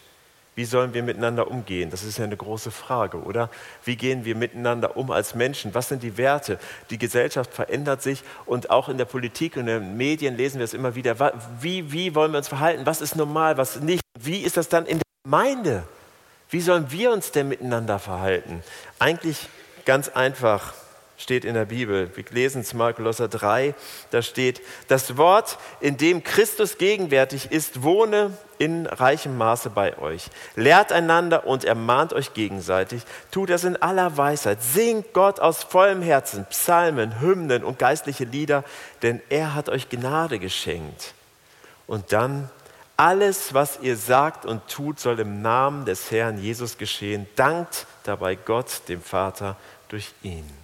Wie 0.55 0.65
sollen 0.65 0.93
wir 0.93 1.01
miteinander 1.01 1.49
umgehen? 1.49 1.89
Das 1.89 2.03
ist 2.03 2.17
ja 2.19 2.25
eine 2.25 2.37
große 2.37 2.69
Frage, 2.69 3.17
oder? 3.17 3.49
Wie 3.83 3.95
gehen 3.95 4.23
wir 4.23 4.35
miteinander 4.35 4.95
um 4.97 5.09
als 5.09 5.33
Menschen? 5.33 5.73
Was 5.73 5.89
sind 5.89 6.03
die 6.03 6.17
Werte? 6.17 6.59
Die 6.91 6.99
Gesellschaft 6.99 7.53
verändert 7.53 8.01
sich 8.03 8.23
und 8.45 8.69
auch 8.69 8.87
in 8.87 8.97
der 8.97 9.05
Politik 9.05 9.55
und 9.55 9.67
in 9.67 9.81
den 9.81 9.97
Medien 9.97 10.37
lesen 10.37 10.59
wir 10.59 10.65
es 10.65 10.73
immer 10.73 10.93
wieder. 10.95 11.33
Wie, 11.59 11.91
wie 11.91 12.13
wollen 12.13 12.31
wir 12.31 12.37
uns 12.37 12.47
verhalten? 12.47 12.85
Was 12.85 13.01
ist 13.01 13.15
normal, 13.15 13.57
was 13.57 13.79
nicht? 13.79 14.03
Wie 14.19 14.41
ist 14.41 14.57
das 14.57 14.69
dann 14.69 14.85
in 14.85 14.99
der 14.99 15.03
Gemeinde? 15.23 15.83
Wie 16.49 16.61
sollen 16.61 16.91
wir 16.91 17.11
uns 17.11 17.31
denn 17.31 17.49
miteinander 17.49 17.97
verhalten? 17.97 18.61
Eigentlich 18.99 19.49
ganz 19.85 20.09
einfach 20.09 20.73
steht 21.23 21.45
in 21.45 21.55
der 21.55 21.65
Bibel. 21.65 22.11
Wir 22.15 22.25
lesen 22.29 22.61
es 22.61 22.73
mal 22.73 22.93
Kolosser 22.93 23.27
3, 23.27 23.73
da 24.11 24.21
steht, 24.21 24.61
das 24.87 25.17
Wort, 25.17 25.57
in 25.79 25.97
dem 25.97 26.23
Christus 26.23 26.77
gegenwärtig 26.77 27.51
ist, 27.51 27.81
wohne 27.81 28.37
in 28.59 28.85
reichem 28.85 29.37
Maße 29.37 29.71
bei 29.71 29.97
euch. 29.97 30.29
Lehrt 30.55 30.91
einander 30.91 31.47
und 31.47 31.65
ermahnt 31.65 32.13
euch 32.13 32.33
gegenseitig. 32.33 33.03
Tut 33.31 33.49
das 33.49 33.63
in 33.63 33.81
aller 33.81 34.15
Weisheit. 34.17 34.61
Singt 34.61 35.13
Gott 35.13 35.39
aus 35.39 35.63
vollem 35.63 36.01
Herzen 36.01 36.45
Psalmen, 36.45 37.19
Hymnen 37.19 37.63
und 37.63 37.79
geistliche 37.79 38.25
Lieder, 38.25 38.63
denn 39.01 39.21
er 39.29 39.55
hat 39.55 39.69
euch 39.69 39.89
Gnade 39.89 40.37
geschenkt. 40.39 41.13
Und 41.87 42.11
dann 42.11 42.49
alles, 42.95 43.53
was 43.53 43.79
ihr 43.81 43.97
sagt 43.97 44.45
und 44.45 44.67
tut, 44.67 44.99
soll 44.99 45.19
im 45.19 45.41
Namen 45.41 45.85
des 45.85 46.11
Herrn 46.11 46.37
Jesus 46.37 46.77
geschehen. 46.77 47.27
Dankt 47.35 47.87
dabei 48.03 48.35
Gott, 48.35 48.81
dem 48.87 49.01
Vater, 49.01 49.57
durch 49.89 50.13
ihn. 50.21 50.62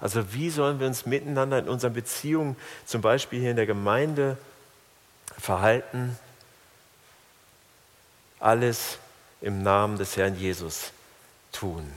Also 0.00 0.32
wie 0.34 0.50
sollen 0.50 0.78
wir 0.78 0.86
uns 0.86 1.06
miteinander 1.06 1.58
in 1.58 1.68
unseren 1.68 1.94
Beziehungen, 1.94 2.56
zum 2.84 3.00
Beispiel 3.00 3.40
hier 3.40 3.50
in 3.50 3.56
der 3.56 3.66
Gemeinde, 3.66 4.36
verhalten? 5.38 6.18
Alles 8.38 8.98
im 9.40 9.62
Namen 9.62 9.96
des 9.96 10.16
Herrn 10.16 10.38
Jesus 10.38 10.92
tun. 11.52 11.90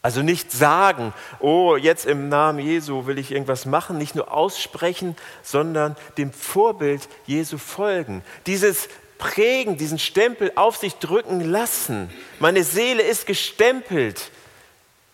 Also 0.00 0.22
nicht 0.22 0.52
sagen, 0.52 1.12
oh, 1.40 1.76
jetzt 1.76 2.06
im 2.06 2.28
Namen 2.28 2.60
Jesu 2.60 3.06
will 3.06 3.18
ich 3.18 3.32
irgendwas 3.32 3.66
machen, 3.66 3.98
nicht 3.98 4.14
nur 4.14 4.32
aussprechen, 4.32 5.16
sondern 5.42 5.96
dem 6.16 6.32
Vorbild 6.32 7.08
Jesu 7.26 7.58
folgen. 7.58 8.22
Dieses 8.46 8.88
Prägen, 9.18 9.76
diesen 9.76 9.98
Stempel 9.98 10.52
auf 10.54 10.76
sich 10.76 10.94
drücken 10.94 11.40
lassen. 11.40 12.08
Meine 12.38 12.62
Seele 12.62 13.02
ist 13.02 13.26
gestempelt 13.26 14.30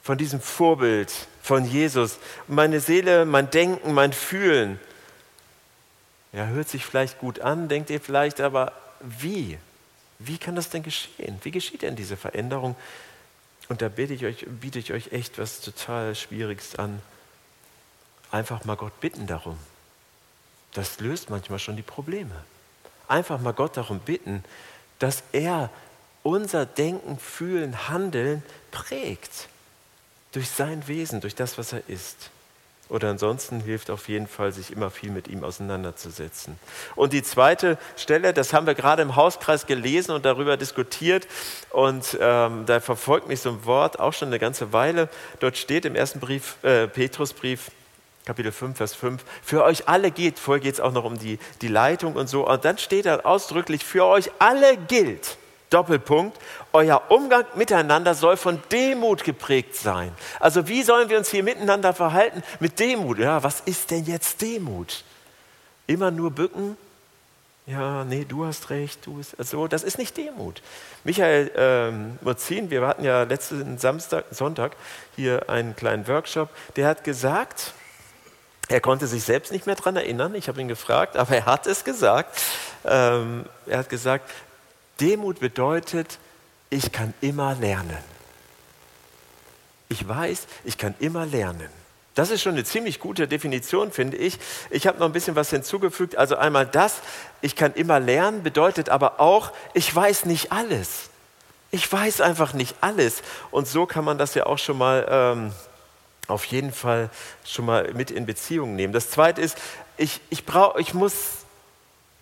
von 0.05 0.19
diesem 0.19 0.41
Vorbild 0.41 1.11
von 1.43 1.65
Jesus. 1.65 2.19
Meine 2.47 2.81
Seele, 2.81 3.25
mein 3.25 3.51
Denken, 3.51 3.95
mein 3.95 4.13
Fühlen. 4.13 4.79
Ja, 6.33 6.47
hört 6.47 6.69
sich 6.69 6.85
vielleicht 6.85 7.19
gut 7.19 7.41
an, 7.41 7.69
denkt 7.69 7.89
ihr 7.89 8.01
vielleicht, 8.01 8.41
aber 8.43 8.73
wie? 9.01 9.59
Wie 10.19 10.37
kann 10.37 10.57
das 10.57 10.69
denn 10.69 10.83
geschehen? 10.83 11.41
Wie 11.43 11.51
geschieht 11.51 11.83
denn 11.83 11.97
diese 11.97 12.19
Veränderung? 12.19 12.77
Und 13.71 13.81
da 13.81 13.89
biete 13.89 14.13
ich 14.13 14.27
euch, 14.27 14.47
biete 14.47 14.79
ich 14.79 14.93
euch 14.93 15.13
echt 15.13 15.39
was 15.39 15.63
total 15.63 16.15
Schwieriges 16.15 16.77
an. 16.77 17.01
Einfach 18.31 18.65
mal 18.67 18.77
Gott 18.77 19.01
bitten 19.01 19.27
darum. 19.27 19.59
Das 20.75 21.01
löst 21.01 21.31
manchmal 21.31 21.59
schon 21.59 21.77
die 21.77 21.83
Probleme. 21.83 22.35
Einfach 23.09 23.41
mal 23.41 23.53
Gott 23.55 23.79
darum 23.79 24.01
bitten, 24.01 24.45
dass 24.99 25.23
er 25.33 25.71
unser 26.23 26.67
Denken, 26.67 27.19
Fühlen, 27.19 27.89
Handeln 27.89 28.43
prägt. 28.71 29.49
Durch 30.35 30.51
sein 30.51 30.87
Wesen, 30.87 31.21
durch 31.21 31.35
das, 31.35 31.57
was 31.57 31.73
er 31.73 31.83
ist. 31.89 32.31
Oder 32.91 33.09
ansonsten 33.09 33.61
hilft 33.61 33.89
auf 33.89 34.09
jeden 34.09 34.27
Fall, 34.27 34.53
sich 34.53 34.71
immer 34.71 34.91
viel 34.91 35.11
mit 35.11 35.27
ihm 35.29 35.43
auseinanderzusetzen. 35.43 36.59
Und 36.97 37.15
die 37.15 37.23
zweite 37.23 37.79
Stelle, 37.97 38.35
das 38.35 38.53
haben 38.53 38.67
wir 38.67 38.75
gerade 38.75 39.01
im 39.01 39.17
Hauskreis 39.17 39.67
gelesen 39.67 40.11
und 40.11 40.27
darüber 40.27 40.59
diskutiert. 40.59 41.27
Und 41.71 42.19
ähm, 42.21 42.67
da 42.67 42.81
verfolgt 42.81 43.27
mich 43.27 43.41
so 43.41 43.51
ein 43.51 43.65
Wort 43.65 43.99
auch 44.01 44.13
schon 44.13 44.29
eine 44.29 44.39
ganze 44.39 44.75
Weile. 44.75 45.09
Dort 45.41 45.57
steht 45.57 45.87
im 45.87 45.95
ersten 45.95 46.21
Brief, 46.21 46.57
äh, 46.63 46.87
Petrusbrief, 46.87 47.71
Kapitel 48.27 48.53
5, 48.53 48.77
Vers 48.77 48.95
5, 48.95 49.23
für 49.43 49.65
euch 49.65 49.89
alle 49.89 50.11
geht, 50.11 50.39
vorher 50.39 50.63
geht 50.63 50.75
es 50.75 50.81
auch 50.81 50.93
noch 50.93 51.05
um 51.05 51.19
die, 51.19 51.39
die 51.61 51.69
Leitung 51.69 52.15
und 52.15 52.27
so. 52.27 52.49
Und 52.49 52.65
dann 52.65 52.79
steht 52.79 53.07
da 53.07 53.21
ausdrücklich, 53.21 53.85
für 53.85 54.05
euch 54.05 54.31
alle 54.39 54.77
gilt. 54.77 55.37
Doppelpunkt, 55.75 56.39
euer 56.73 57.03
Umgang 57.09 57.45
miteinander 57.55 58.15
soll 58.15 58.37
von 58.37 58.63
Demut 58.71 59.25
geprägt 59.25 59.75
sein. 59.75 60.13
Also 60.39 60.69
wie 60.69 60.83
sollen 60.83 61.09
wir 61.09 61.19
uns 61.19 61.31
hier 61.31 61.43
miteinander 61.43 61.93
verhalten? 61.93 62.43
Mit 62.61 62.79
Demut. 62.79 63.19
Ja, 63.19 63.43
was 63.43 63.61
ist 63.61 63.91
denn 63.91 64.05
jetzt 64.05 64.41
Demut? 64.41 65.03
Immer 65.87 66.11
nur 66.11 66.31
bücken? 66.31 66.77
Ja, 67.67 68.05
nee, 68.05 68.27
du 68.29 68.45
hast 68.45 68.69
recht, 68.69 69.07
du 69.07 69.15
bist, 69.15 69.39
also 69.39 69.67
das 69.69 69.85
ist 69.85 69.97
nicht 69.97 70.17
Demut. 70.19 70.61
Michael 71.03 71.51
ähm, 71.57 72.19
Mozin, 72.21 72.71
wir 72.71 72.87
hatten 72.87 73.05
ja 73.05 73.23
letzten 73.23 73.79
Samstag, 73.79 74.27
Sonntag 74.31 74.77
hier 75.17 75.49
einen 75.49 75.75
kleinen 75.75 76.07
Workshop, 76.07 76.51
der 76.77 76.87
hat 76.87 77.05
gesagt, 77.05 77.73
er 78.69 78.81
konnte 78.81 79.07
sich 79.07 79.25
selbst 79.25 79.51
nicht 79.51 79.65
mehr 79.65 79.77
daran 79.77 79.97
erinnern, 79.97 80.35
ich 80.35 80.49
habe 80.49 80.61
ihn 80.61 80.69
gefragt, 80.69 81.17
aber 81.17 81.37
er 81.37 81.47
hat 81.47 81.67
es 81.67 81.85
gesagt. 81.85 82.39
Ähm, 82.85 83.47
er 83.67 83.79
hat 83.79 83.89
gesagt, 83.89 84.31
Demut 85.01 85.41
bedeutet, 85.41 86.19
ich 86.71 86.93
kann 86.93 87.15
immer 87.21 87.55
lernen. 87.55 87.99
Ich 89.89 90.07
weiß, 90.07 90.47
ich 90.65 90.79
kann 90.79 90.95
immer 90.99 91.27
lernen. 91.27 91.69
Das 92.15 92.31
ist 92.31 92.43
schon 92.43 92.53
eine 92.53 92.65
ziemlich 92.65 93.01
gute 93.01 93.27
Definition, 93.27 93.91
finde 93.91 94.17
ich. 94.17 94.39
Ich 94.71 94.87
habe 94.87 94.99
noch 94.99 95.07
ein 95.07 95.13
bisschen 95.13 95.35
was 95.35 95.51
hinzugefügt. 95.51 96.17
Also 96.17 96.37
einmal 96.37 96.65
das, 96.65 97.01
ich 97.41 97.57
kann 97.57 97.75
immer 97.75 97.99
lernen, 97.99 98.43
bedeutet 98.43 98.89
aber 98.89 99.21
auch, 99.21 99.53
ich 99.73 99.95
weiß 99.95 100.27
nicht 100.27 100.53
alles. 100.53 101.11
Ich 101.73 101.93
weiß 101.93 102.21
einfach 102.21 102.53
nicht 102.53 102.77
alles. 102.81 103.23
Und 103.51 103.67
so 103.67 103.85
kann 103.85 104.05
man 104.05 104.17
das 104.17 104.35
ja 104.35 104.47
auch 104.47 104.59
schon 104.59 104.79
mal 104.79 105.07
ähm, 105.11 105.53
auf 106.29 106.45
jeden 106.45 106.73
Fall 106.73 107.11
schon 107.45 107.67
mal 107.67 107.93
mit 107.95 108.13
in 108.13 108.27
Beziehung 108.27 108.77
nehmen. 108.77 108.93
Das 108.93 109.11
Zweite 109.11 109.41
ist, 109.41 109.59
ich, 109.97 110.21
ich, 110.31 110.47
brauch, 110.47 110.77
ich 110.77 110.95
muss, 110.95 111.15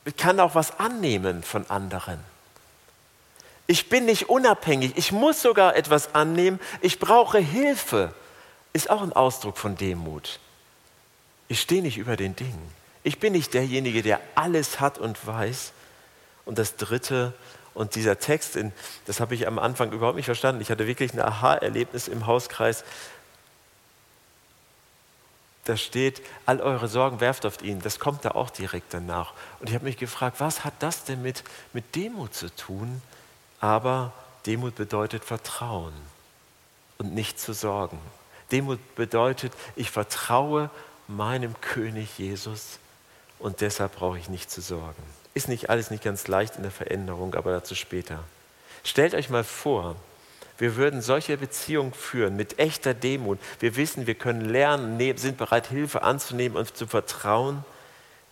ich 0.06 0.16
kann 0.16 0.40
auch 0.40 0.54
was 0.54 0.78
annehmen 0.80 1.42
von 1.42 1.68
anderen. 1.68 2.31
Ich 3.66 3.88
bin 3.88 4.06
nicht 4.06 4.28
unabhängig, 4.28 4.92
ich 4.96 5.12
muss 5.12 5.40
sogar 5.40 5.76
etwas 5.76 6.14
annehmen, 6.14 6.60
ich 6.80 6.98
brauche 6.98 7.38
Hilfe. 7.38 8.12
Ist 8.72 8.90
auch 8.90 9.02
ein 9.02 9.12
Ausdruck 9.12 9.58
von 9.58 9.76
Demut. 9.76 10.40
Ich 11.48 11.60
stehe 11.60 11.82
nicht 11.82 11.98
über 11.98 12.16
den 12.16 12.34
Dingen. 12.34 12.72
Ich 13.02 13.18
bin 13.18 13.32
nicht 13.34 13.52
derjenige, 13.54 14.02
der 14.02 14.20
alles 14.34 14.80
hat 14.80 14.98
und 14.98 15.26
weiß. 15.26 15.72
Und 16.44 16.58
das 16.58 16.76
Dritte, 16.76 17.34
und 17.74 17.94
dieser 17.94 18.18
Text, 18.18 18.58
das 19.06 19.20
habe 19.20 19.34
ich 19.34 19.46
am 19.46 19.58
Anfang 19.58 19.92
überhaupt 19.92 20.16
nicht 20.16 20.26
verstanden. 20.26 20.60
Ich 20.60 20.70
hatte 20.70 20.86
wirklich 20.86 21.12
ein 21.12 21.20
Aha-Erlebnis 21.20 22.08
im 22.08 22.26
Hauskreis. 22.26 22.84
Da 25.64 25.76
steht, 25.76 26.22
all 26.44 26.60
eure 26.60 26.88
Sorgen 26.88 27.20
werft 27.20 27.46
auf 27.46 27.62
ihn. 27.62 27.80
Das 27.80 27.98
kommt 27.98 28.24
da 28.24 28.32
auch 28.32 28.50
direkt 28.50 28.92
danach. 28.92 29.32
Und 29.60 29.68
ich 29.68 29.74
habe 29.74 29.84
mich 29.84 29.96
gefragt, 29.96 30.40
was 30.40 30.64
hat 30.64 30.74
das 30.80 31.04
denn 31.04 31.22
mit, 31.22 31.44
mit 31.72 31.94
Demut 31.94 32.34
zu 32.34 32.54
tun? 32.54 33.00
Aber 33.62 34.12
Demut 34.44 34.74
bedeutet 34.74 35.24
Vertrauen 35.24 35.94
und 36.98 37.14
nicht 37.14 37.38
zu 37.38 37.54
sorgen. 37.54 37.98
Demut 38.50 38.80
bedeutet, 38.96 39.52
ich 39.76 39.90
vertraue 39.90 40.68
meinem 41.06 41.58
König 41.60 42.18
Jesus 42.18 42.80
und 43.38 43.60
deshalb 43.60 43.94
brauche 43.94 44.18
ich 44.18 44.28
nicht 44.28 44.50
zu 44.50 44.60
sorgen. 44.60 45.02
Ist 45.32 45.48
nicht 45.48 45.70
alles 45.70 45.92
nicht 45.92 46.02
ganz 46.02 46.26
leicht 46.26 46.56
in 46.56 46.62
der 46.62 46.72
Veränderung, 46.72 47.36
aber 47.36 47.52
dazu 47.52 47.76
später. 47.76 48.18
Stellt 48.82 49.14
euch 49.14 49.30
mal 49.30 49.44
vor, 49.44 49.94
wir 50.58 50.74
würden 50.74 51.00
solche 51.00 51.36
Beziehungen 51.36 51.94
führen 51.94 52.34
mit 52.34 52.58
echter 52.58 52.94
Demut. 52.94 53.38
Wir 53.60 53.76
wissen, 53.76 54.08
wir 54.08 54.16
können 54.16 54.42
lernen, 54.48 54.96
ne, 54.96 55.16
sind 55.16 55.38
bereit, 55.38 55.68
Hilfe 55.68 56.02
anzunehmen 56.02 56.58
und 56.58 56.76
zu 56.76 56.88
vertrauen. 56.88 57.64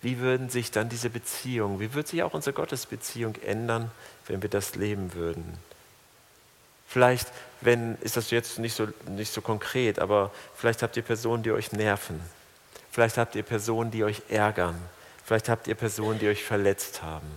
Wie 0.03 0.19
würden 0.19 0.49
sich 0.49 0.71
dann 0.71 0.89
diese 0.89 1.11
Beziehungen, 1.11 1.79
wie 1.81 1.93
würde 1.93 2.09
sich 2.09 2.23
auch 2.23 2.33
unsere 2.33 2.55
Gottesbeziehung 2.55 3.35
ändern, 3.45 3.91
wenn 4.27 4.43
wir 4.43 4.49
das 4.49 4.75
leben 4.77 5.13
würden. 5.13 5.59
Vielleicht, 6.87 7.29
wenn, 7.61 7.97
ist 8.01 8.17
das 8.17 8.31
jetzt 8.31 8.59
nicht 8.59 8.75
so, 8.75 8.89
nicht 9.07 9.33
so 9.33 9.41
konkret, 9.41 9.99
aber 9.99 10.33
vielleicht 10.57 10.83
habt 10.83 10.97
ihr 10.97 11.03
Personen, 11.03 11.43
die 11.43 11.53
euch 11.53 11.73
nerven. 11.73 12.21
Vielleicht 12.91 13.19
habt 13.19 13.35
ihr 13.35 13.43
Personen, 13.43 13.91
die 13.91 14.03
euch 14.03 14.23
ärgern. 14.29 14.77
Vielleicht 15.25 15.49
habt 15.49 15.69
ihr 15.69 15.75
Personen, 15.75 16.19
die 16.19 16.29
euch 16.29 16.43
verletzt 16.43 17.03
haben. 17.03 17.29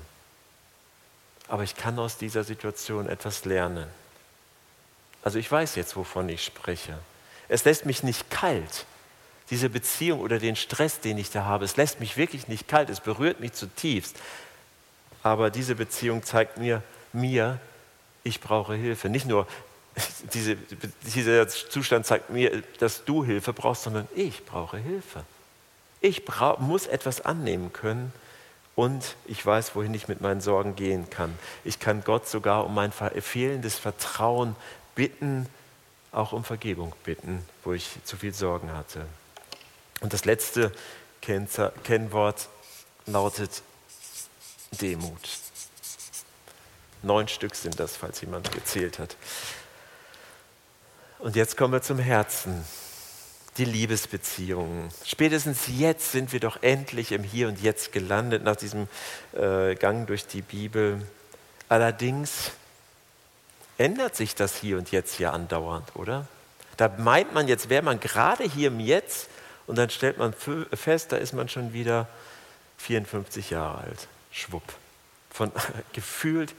Aber 1.48 1.64
ich 1.64 1.76
kann 1.76 2.00
aus 2.00 2.18
dieser 2.18 2.44
Situation 2.44 3.08
etwas 3.08 3.46
lernen. 3.46 3.88
Also 5.24 5.38
ich 5.38 5.52
weiß 5.52 5.76
jetzt, 5.76 5.96
wovon 5.96 6.30
ich 6.30 6.44
spreche. 6.44 6.98
Es 7.48 7.66
lässt 7.66 7.86
mich 7.86 8.02
nicht 8.02 8.32
kalt, 8.32 8.86
diese 9.54 9.70
Beziehung 9.70 10.20
oder 10.20 10.40
den 10.40 10.56
Stress, 10.56 11.00
den 11.00 11.18
ich 11.18 11.30
da 11.30 11.46
habe. 11.46 11.64
Es 11.64 11.78
lässt 11.78 12.00
mich 12.00 12.18
wirklich 12.18 12.48
nicht 12.48 12.68
kalt, 12.68 12.90
es 12.90 13.00
berührt 13.00 13.40
mich 13.40 13.54
zutiefst 13.54 14.18
aber 15.24 15.50
diese 15.50 15.76
Beziehung 15.76 16.22
zeigt 16.24 16.58
mir, 16.58 16.84
mir, 17.14 17.60
ich 18.24 18.42
brauche 18.42 18.76
Hilfe. 18.76 19.10
Nicht 19.10 19.26
nur 19.26 19.48
diese, 20.34 20.58
dieser 21.16 21.48
Zustand 21.48 22.06
zeigt 22.06 22.30
mir, 22.30 22.62
dass 22.80 23.06
du 23.06 23.24
Hilfe 23.24 23.54
brauchst, 23.54 23.84
sondern 23.84 24.08
ich 24.16 24.46
brauche 24.46 24.78
Hilfe. 24.78 25.24
Ich 26.02 26.26
brauch, 26.26 26.60
muss 26.60 26.86
etwas 26.88 27.22
annehmen 27.22 27.72
können 27.72 28.12
und 28.76 29.16
ich 29.26 29.44
weiß, 29.46 29.76
wohin 29.76 29.94
ich 29.94 30.10
mit 30.10 30.20
meinen 30.20 30.42
Sorgen 30.42 30.76
gehen 30.76 31.10
kann. 31.10 31.34
Ich 31.64 31.80
kann 31.80 32.04
Gott 32.04 32.28
sogar 32.28 32.66
um 32.66 32.76
mein 32.76 32.92
fehlendes 32.92 33.78
Vertrauen 33.78 34.58
bitten, 34.96 35.48
auch 36.12 36.34
um 36.34 36.44
Vergebung 36.44 36.94
bitten, 37.06 37.46
wo 37.64 37.72
ich 37.72 37.90
zu 38.04 38.18
viel 38.18 38.34
Sorgen 38.34 38.74
hatte. 38.74 39.06
Und 40.04 40.12
das 40.12 40.26
letzte 40.26 40.74
Kennwort 41.22 42.50
lautet 43.06 43.64
Demut. 44.82 45.30
Neun 47.04 47.30
Stück 47.30 47.56
sind 47.56 47.80
das, 47.80 47.96
falls 47.96 48.20
jemand 48.20 48.52
gezählt 48.52 49.00
hat. 49.00 49.16
Und 51.20 51.38
jetzt 51.38 51.56
kommen 51.56 51.72
wir 51.72 51.82
zum 51.82 52.00
Herzen. 52.00 52.66
Die 53.58 53.64
Liebesbeziehungen. 53.64 54.90
Spätestens 55.06 55.68
jetzt 55.68 56.12
sind 56.12 56.34
wir 56.34 56.42
doch 56.42 56.62
endlich 56.64 57.14
im 57.14 57.24
Hier 57.24 57.48
und 57.48 57.62
Jetzt 57.62 57.94
gelandet 57.94 58.44
nach 58.44 58.58
diesem 58.58 58.90
äh, 59.32 59.76
Gang 59.76 60.06
durch 60.06 60.28
die 60.28 60.42
Bibel. 60.42 61.08
Allerdings 61.70 62.52
ändert 63.78 64.18
sich 64.18 64.36
das 64.36 64.58
Hier 64.58 64.78
und 64.78 64.92
Jetzt 64.92 65.18
ja 65.20 65.32
andauernd, 65.32 65.96
oder? 65.96 66.28
Da 66.76 66.90
meint 66.98 67.34
man, 67.34 67.48
jetzt 67.48 67.70
wäre 67.70 67.84
man 67.84 68.02
gerade 68.02 68.44
hier 68.44 68.68
im 68.68 68.82
Jetzt 68.82 69.30
und 69.68 69.78
dann 69.78 69.90
stellt 69.90 70.18
man 70.18 70.34
fest, 70.74 71.12
da 71.12 71.18
ist 71.18 71.34
man 71.34 71.50
schon 71.50 71.74
wieder 71.74 72.08
54 72.78 73.50
Jahre 73.52 73.80
alt 73.80 74.08
schwupp. 74.32 74.64
Von 75.32 75.52
gefühlt, 75.94 76.54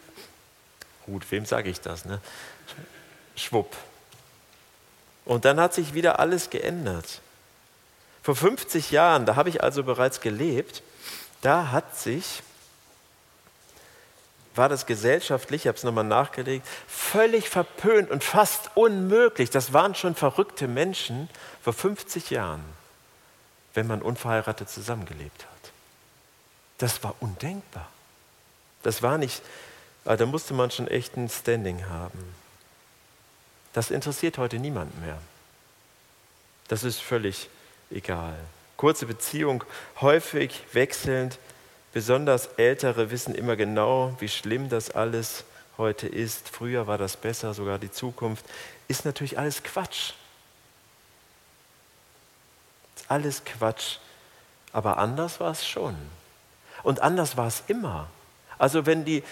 gut, 1.07 1.31
wem 1.31 1.45
sage 1.45 1.69
ich 1.69 1.81
das, 1.81 2.05
ne? 2.05 2.21
Schwupp. 3.37 3.77
Und 5.25 5.45
dann 5.45 5.59
hat 5.59 5.75
sich 5.75 5.95
wieder 5.95 6.21
alles 6.21 6.51
geändert. 6.51 7.21
Vor 8.23 8.37
50 8.37 8.91
Jahren, 8.91 9.27
da 9.27 9.37
habe 9.37 9.49
ich 9.49 9.63
also 9.63 9.83
bereits 9.83 10.21
gelebt, 10.21 10.83
da 11.43 11.73
hat 11.73 11.97
sich 11.99 12.43
war 14.57 14.69
das 14.69 14.87
gesellschaftlich, 14.87 15.63
ich 15.63 15.67
habe 15.67 15.77
es 15.77 15.83
nochmal 15.83 16.05
nachgelegt, 16.05 16.67
völlig 16.87 17.49
verpönt 17.49 18.11
und 18.11 18.23
fast 18.23 18.71
unmöglich. 18.77 19.51
Das 19.51 19.73
waren 19.73 19.95
schon 19.95 20.15
verrückte 20.15 20.69
Menschen 20.69 21.29
vor 21.63 21.73
50 21.73 22.31
Jahren, 22.31 22.63
wenn 23.75 23.87
man 23.87 24.03
unverheiratet 24.03 24.71
zusammengelebt 24.71 25.45
hat. 25.45 25.73
Das 26.79 27.03
war 27.05 27.15
undenkbar. 27.21 27.89
Das 28.83 29.03
war 29.03 29.19
nicht, 29.19 29.43
ah, 30.05 30.17
da 30.17 30.27
musste 30.27 30.55
man 30.55 30.71
schon 30.71 30.89
echt 30.89 31.17
ein 31.17 31.29
Standing 31.29 31.89
haben. 31.89 32.35
Das 33.73 33.91
interessiert 33.91 34.39
heute 34.39 34.59
niemanden 34.59 35.01
mehr. 35.05 35.19
Das 36.69 36.85
ist 36.85 37.01
völlig 37.01 37.49
egal. 37.91 38.37
Kurze 38.77 39.07
Beziehung, 39.07 39.65
häufig 40.01 40.63
wechselnd, 40.73 41.39
Besonders 41.95 42.47
Ältere 42.57 43.13
wissen 43.13 43.37
immer 43.37 43.55
genau, 43.55 44.17
wie 44.19 44.29
schlimm 44.29 44.69
das 44.69 44.91
alles 44.91 45.45
heute 45.79 46.09
ist. 46.09 46.49
Früher 46.49 46.89
war 46.89 46.99
das 46.99 47.17
besser, 47.17 47.55
sogar 47.55 47.79
die 47.79 47.93
Zukunft. 47.93 48.45
Ist 48.89 49.05
natürlich 49.05 49.39
alles 49.39 49.63
Quatsch. 49.63 50.15
Alles 53.09 53.45
Quatsch. 53.45 53.99
Aber 54.73 54.99
anders 54.99 55.41
war 55.41 55.53
es 55.53 55.67
schon. 55.67 55.97
Und 56.83 57.01
anders 57.01 57.37
war 57.37 57.47
es 57.47 57.63
immer. 57.69 58.09
Also 58.59 58.87
wenn 58.87 59.05
die 59.05 59.23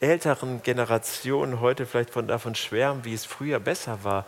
älteren 0.00 0.62
Generationen 0.62 1.60
heute 1.60 1.86
vielleicht 1.86 2.10
von 2.10 2.26
davon 2.26 2.54
schwärmen, 2.54 3.04
wie 3.04 3.14
es 3.14 3.24
früher 3.24 3.60
besser 3.60 4.02
war, 4.02 4.26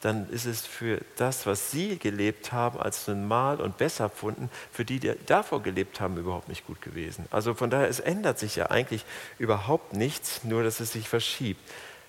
dann 0.00 0.30
ist 0.30 0.46
es 0.46 0.64
für 0.64 1.00
das, 1.16 1.44
was 1.46 1.72
sie 1.72 1.98
gelebt 1.98 2.52
haben, 2.52 2.78
als 2.78 3.08
normal 3.08 3.60
und 3.60 3.78
besser 3.78 4.04
empfunden, 4.04 4.48
für 4.72 4.84
die, 4.84 5.00
die 5.00 5.12
davor 5.26 5.60
gelebt 5.60 6.00
haben, 6.00 6.16
überhaupt 6.16 6.48
nicht 6.48 6.66
gut 6.66 6.80
gewesen. 6.82 7.26
Also 7.32 7.54
von 7.54 7.68
daher, 7.68 7.88
es 7.88 7.98
ändert 7.98 8.38
sich 8.38 8.54
ja 8.54 8.66
eigentlich 8.66 9.04
überhaupt 9.38 9.94
nichts, 9.94 10.44
nur 10.44 10.62
dass 10.62 10.78
es 10.78 10.92
sich 10.92 11.08
verschiebt. 11.08 11.60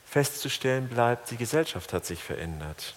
Festzustellen 0.06 0.88
bleibt, 0.88 1.32
die 1.32 1.38
Gesellschaft 1.38 1.94
hat 1.94 2.06
sich 2.06 2.24
verändert. 2.24 2.94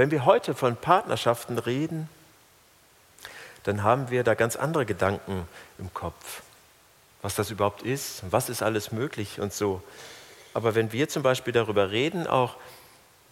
Wenn 0.00 0.10
wir 0.10 0.24
heute 0.24 0.54
von 0.54 0.76
Partnerschaften 0.76 1.58
reden, 1.58 2.08
dann 3.64 3.82
haben 3.82 4.08
wir 4.08 4.24
da 4.24 4.32
ganz 4.32 4.56
andere 4.56 4.86
Gedanken 4.86 5.46
im 5.76 5.92
Kopf, 5.92 6.40
was 7.20 7.34
das 7.34 7.50
überhaupt 7.50 7.82
ist, 7.82 8.22
was 8.30 8.48
ist 8.48 8.62
alles 8.62 8.92
möglich 8.92 9.40
und 9.42 9.52
so. 9.52 9.82
Aber 10.54 10.74
wenn 10.74 10.92
wir 10.92 11.10
zum 11.10 11.22
Beispiel 11.22 11.52
darüber 11.52 11.90
reden, 11.90 12.26
auch 12.26 12.56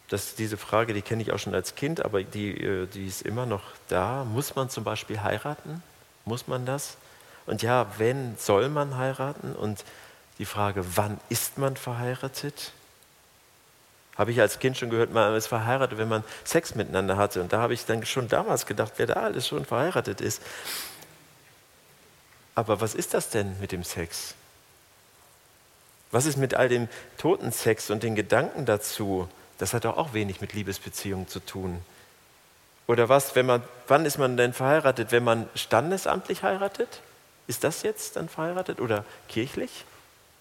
das, 0.09 0.35
diese 0.35 0.59
Frage, 0.59 0.93
die 0.93 1.01
kenne 1.01 1.23
ich 1.23 1.33
auch 1.33 1.39
schon 1.39 1.55
als 1.55 1.75
Kind, 1.75 2.05
aber 2.05 2.23
die, 2.23 2.51
äh, 2.63 2.87
die 2.87 3.07
ist 3.07 3.23
immer 3.23 3.47
noch 3.47 3.63
da. 3.89 4.25
Muss 4.25 4.55
man 4.55 4.69
zum 4.69 4.85
Beispiel 4.85 5.23
heiraten? 5.23 5.83
Muss 6.27 6.49
man 6.49 6.67
das? 6.67 6.99
Und 7.47 7.63
ja, 7.63 7.87
wenn, 7.97 8.37
soll 8.37 8.69
man 8.69 8.99
heiraten? 8.99 9.57
Und 9.57 9.87
die 10.37 10.45
Frage, 10.45 10.85
wann 10.99 11.19
ist 11.31 11.57
man 11.57 11.79
verheiratet? 11.79 12.75
Habe 14.19 14.33
ich 14.33 14.41
als 14.41 14.59
Kind 14.59 14.77
schon 14.77 14.91
gehört, 14.91 15.13
man 15.13 15.35
ist 15.37 15.47
verheiratet, 15.47 15.97
wenn 15.97 16.09
man 16.09 16.25
Sex 16.45 16.75
miteinander 16.75 17.17
hatte. 17.17 17.41
Und 17.41 17.53
da 17.53 17.61
habe 17.61 17.73
ich 17.73 17.87
dann 17.87 18.05
schon 18.05 18.29
damals 18.29 18.67
gedacht, 18.67 18.95
wer 18.97 19.07
da 19.07 19.15
alles 19.15 19.47
schon 19.47 19.65
verheiratet 19.65 20.21
ist. 20.21 20.43
Aber 22.57 22.81
was 22.81 22.97
ist 22.97 23.15
das 23.15 23.31
denn 23.31 23.59
mit 23.61 23.71
dem 23.71 23.85
Sex? 23.85 24.35
Was 26.11 26.27
ist 26.27 26.37
mit 26.37 26.55
all 26.55 26.69
dem 26.69 26.89
Totensex 27.17 27.91
und 27.91 28.03
den 28.03 28.17
Gedanken 28.17 28.67
dazu? 28.67 29.29
Das 29.59 29.73
hat 29.73 29.85
doch 29.85 29.97
auch 29.97 30.15
wenig 30.15 30.41
mit 30.41 30.53
Liebesbeziehungen 30.53 31.29
zu 31.29 31.39
tun. 31.39 31.81
Oder 32.89 33.09
was, 33.09 33.37
wenn 33.37 33.47
man, 33.47 33.63
wann 33.87 34.05
ist 34.05 34.19
man 34.19 34.37
denn 34.37 34.53
verheiratet? 34.53 35.13
Wenn 35.13 35.23
man 35.23 35.49
standesamtlich 35.55 36.43
heiratet? 36.43 37.03
Ist 37.47 37.63
das 37.63 37.83
jetzt 37.83 38.17
dann 38.17 38.29
verheiratet 38.29 38.81
oder 38.81 39.05
kirchlich? 39.29 39.85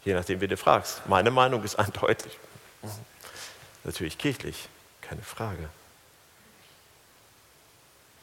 Je 0.03 0.13
nachdem, 0.13 0.41
wie 0.41 0.47
du 0.47 0.57
fragst. 0.57 1.01
Meine 1.07 1.29
Meinung 1.29 1.63
ist 1.63 1.77
eindeutig. 1.77 2.31
Natürlich 3.87 4.17
kirchlich, 4.17 4.67
keine 5.01 5.23
Frage. 5.23 5.69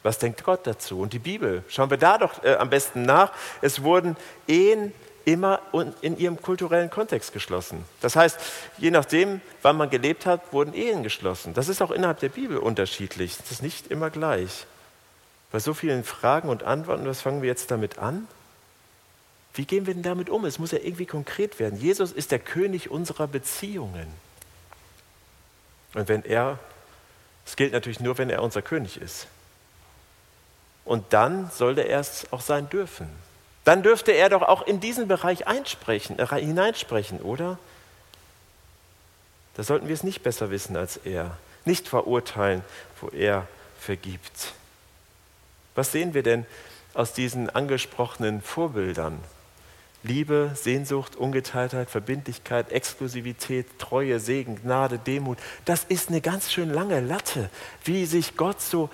Was 0.03 0.19
denkt 0.19 0.43
Gott 0.43 0.67
dazu? 0.67 0.99
Und 0.99 1.13
die 1.13 1.19
Bibel, 1.19 1.63
schauen 1.67 1.89
wir 1.89 1.97
da 1.97 2.19
doch 2.19 2.43
äh, 2.43 2.53
am 2.53 2.69
besten 2.69 3.01
nach. 3.01 3.31
Es 3.63 3.81
wurden 3.81 4.15
Ehen 4.47 4.93
immer 5.25 5.59
in 6.01 6.17
ihrem 6.19 6.39
kulturellen 6.39 6.91
Kontext 6.91 7.33
geschlossen. 7.33 7.83
Das 7.99 8.15
heißt, 8.15 8.39
je 8.77 8.91
nachdem, 8.91 9.41
wann 9.63 9.75
man 9.75 9.89
gelebt 9.89 10.27
hat, 10.27 10.53
wurden 10.53 10.75
Ehen 10.75 11.01
geschlossen. 11.01 11.55
Das 11.55 11.67
ist 11.67 11.81
auch 11.81 11.89
innerhalb 11.89 12.19
der 12.19 12.29
Bibel 12.29 12.57
unterschiedlich. 12.57 13.35
Das 13.37 13.49
ist 13.49 13.63
nicht 13.63 13.87
immer 13.87 14.11
gleich. 14.11 14.67
Bei 15.51 15.57
so 15.57 15.73
vielen 15.73 16.03
Fragen 16.03 16.49
und 16.49 16.61
Antworten, 16.61 17.07
was 17.07 17.21
fangen 17.21 17.41
wir 17.41 17.49
jetzt 17.49 17.71
damit 17.71 17.97
an? 17.97 18.27
Wie 19.55 19.65
gehen 19.65 19.87
wir 19.87 19.95
denn 19.95 20.03
damit 20.03 20.29
um? 20.29 20.45
Es 20.45 20.59
muss 20.59 20.71
ja 20.71 20.77
irgendwie 20.77 21.07
konkret 21.07 21.59
werden. 21.59 21.79
Jesus 21.79 22.11
ist 22.11 22.31
der 22.31 22.39
König 22.39 22.91
unserer 22.91 23.25
Beziehungen. 23.25 24.05
Und 25.95 26.07
wenn 26.07 26.23
er, 26.23 26.59
es 27.45 27.55
gilt 27.55 27.73
natürlich 27.73 27.99
nur, 27.99 28.17
wenn 28.19 28.29
er 28.29 28.43
unser 28.43 28.61
König 28.61 29.01
ist. 29.01 29.27
Und 30.83 31.13
dann 31.13 31.49
sollte 31.49 31.81
er 31.81 31.99
es 31.99 32.31
auch 32.31 32.41
sein 32.41 32.69
dürfen 32.69 33.09
dann 33.65 33.81
dürfte 33.81 34.11
er 34.11 34.29
doch 34.29 34.43
auch 34.43 34.61
in 34.65 34.79
diesen 34.79 35.07
Bereich 35.07 35.47
einsprechen, 35.47 36.19
äh, 36.19 36.27
hineinsprechen, 36.27 37.19
oder? 37.19 37.57
Da 39.55 39.63
sollten 39.63 39.87
wir 39.87 39.95
es 39.95 40.03
nicht 40.03 40.21
besser 40.21 40.51
wissen 40.51 40.77
als 40.77 40.97
er, 40.97 41.35
nicht 41.65 41.87
verurteilen, 41.87 42.63
wo 43.01 43.09
er 43.09 43.47
vergibt. 43.79 44.53
Was 45.73 45.91
sehen 45.91 46.13
wir 46.13 46.21
denn 46.21 46.45
aus 46.93 47.13
diesen 47.13 47.49
angesprochenen 47.49 48.41
Vorbildern? 48.41 49.19
Liebe, 50.05 50.51
Sehnsucht, 50.53 51.15
Ungeteiltheit, 51.15 51.89
Verbindlichkeit, 51.89 52.71
Exklusivität, 52.71 53.79
Treue, 53.79 54.19
Segen, 54.19 54.61
Gnade, 54.61 54.99
Demut. 54.99 55.39
Das 55.65 55.83
ist 55.85 56.09
eine 56.09 56.21
ganz 56.21 56.51
schön 56.51 56.69
lange 56.69 56.99
Latte, 56.99 57.49
wie 57.83 58.05
sich 58.05 58.37
Gott 58.37 58.61
so 58.61 58.89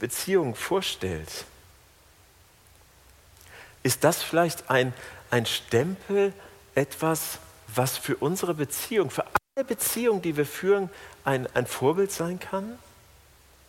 Beziehungen 0.00 0.56
vorstellt. 0.56 1.44
Ist 3.84 4.02
das 4.02 4.22
vielleicht 4.22 4.70
ein, 4.70 4.92
ein 5.30 5.46
Stempel, 5.46 6.32
etwas, 6.74 7.38
was 7.68 7.96
für 7.96 8.16
unsere 8.16 8.54
Beziehung, 8.54 9.10
für 9.10 9.24
alle 9.24 9.64
Beziehungen, 9.64 10.20
die 10.20 10.36
wir 10.36 10.46
führen, 10.46 10.90
ein, 11.24 11.46
ein 11.54 11.66
Vorbild 11.66 12.10
sein 12.10 12.40
kann? 12.40 12.76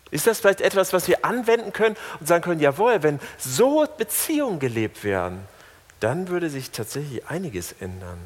Ist 0.10 0.26
das 0.26 0.40
vielleicht 0.40 0.62
etwas, 0.62 0.94
was 0.94 1.08
wir 1.08 1.24
anwenden 1.24 1.72
können 1.72 1.96
und 2.20 2.28
sagen 2.28 2.44
können, 2.44 2.60
jawohl, 2.60 3.04
wenn 3.04 3.20
so 3.38 3.88
Beziehungen 3.98 4.60
gelebt 4.60 5.04
werden, 5.04 5.48
dann 6.02 6.28
würde 6.28 6.50
sich 6.50 6.72
tatsächlich 6.72 7.28
einiges 7.28 7.74
ändern. 7.80 8.20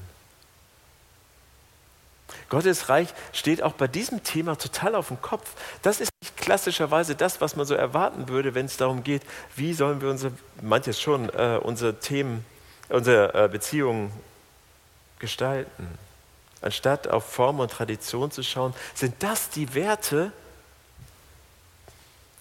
Gottes 2.50 2.90
Reich 2.90 3.10
steht 3.34 3.62
auch 3.62 3.74
bei 3.74 3.88
diesem 3.88 4.24
Thema 4.24 4.56
total 4.56 4.96
auf 4.96 5.10
dem 5.10 5.22
Kopf. 5.22 5.52
Das 5.82 6.00
ist 6.00 6.12
nicht 6.22 6.38
klassischerweise 6.38 7.16
das, 7.16 7.42
was 7.42 7.56
man 7.56 7.66
so 7.66 7.76
erwarten 7.76 8.30
würde, 8.30 8.56
wenn 8.56 8.66
es 8.66 8.78
darum 8.78 9.04
geht, 9.04 9.24
wie 9.56 9.74
sollen 9.74 10.02
wir 10.02 10.10
unsere, 10.10 10.32
manches 10.62 11.00
schon, 11.00 11.30
äh, 11.30 11.60
unsere 11.62 12.00
Themen, 12.00 12.46
unsere 12.90 13.46
äh, 13.46 13.48
Beziehungen 13.48 14.12
gestalten. 15.20 15.88
Anstatt 16.62 17.08
auf 17.08 17.26
Form 17.26 17.60
und 17.60 17.72
Tradition 17.72 18.32
zu 18.32 18.42
schauen, 18.42 18.74
sind 18.94 19.16
das 19.20 19.50
die 19.50 19.74
Werte, 19.76 20.32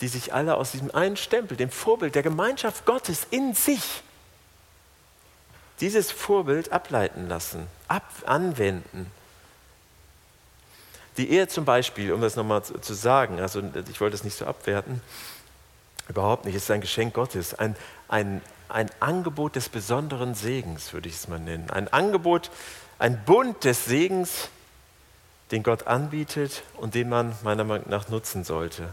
die 0.00 0.08
sich 0.08 0.32
alle 0.32 0.56
aus 0.56 0.72
diesem 0.72 0.94
einen 0.94 1.16
Stempel, 1.16 1.56
dem 1.56 1.70
Vorbild 1.70 2.14
der 2.14 2.22
Gemeinschaft 2.22 2.84
Gottes 2.84 3.26
in 3.30 3.54
sich, 3.54 4.02
dieses 5.80 6.10
Vorbild 6.10 6.72
ableiten 6.72 7.28
lassen, 7.28 7.66
ab 7.88 8.08
anwenden. 8.26 9.10
Die 11.16 11.30
Ehe 11.30 11.48
zum 11.48 11.64
Beispiel, 11.64 12.12
um 12.12 12.20
das 12.20 12.36
nochmal 12.36 12.62
zu, 12.62 12.94
sagen, 12.94 13.40
also 13.40 13.62
ich 13.88 14.00
wollte 14.00 14.16
es 14.16 14.24
nicht 14.24 14.36
so 14.36 14.46
abwerten, 14.46 15.00
überhaupt 16.08 16.44
nicht, 16.44 16.54
es 16.54 16.64
ist 16.64 16.70
ein 16.70 16.80
Geschenk 16.80 17.14
Gottes, 17.14 17.54
ein, 17.54 17.76
ein, 18.08 18.40
ein 18.68 18.90
Angebot 19.00 19.56
des 19.56 19.68
besonderen 19.68 20.34
Segens, 20.34 20.92
würde 20.92 21.08
ich 21.08 21.14
es 21.14 21.28
mal 21.28 21.38
nennen. 21.38 21.70
Ein 21.70 21.92
Angebot, 21.92 22.50
ein 22.98 23.24
Bund 23.24 23.62
des 23.64 23.84
Segens, 23.84 24.48
den 25.50 25.62
Gott 25.62 25.86
anbietet 25.86 26.62
und 26.78 26.94
den 26.94 27.08
man 27.08 27.36
meiner 27.42 27.64
Meinung 27.64 27.88
nach 27.88 28.08
nutzen 28.08 28.44
sollte. 28.44 28.92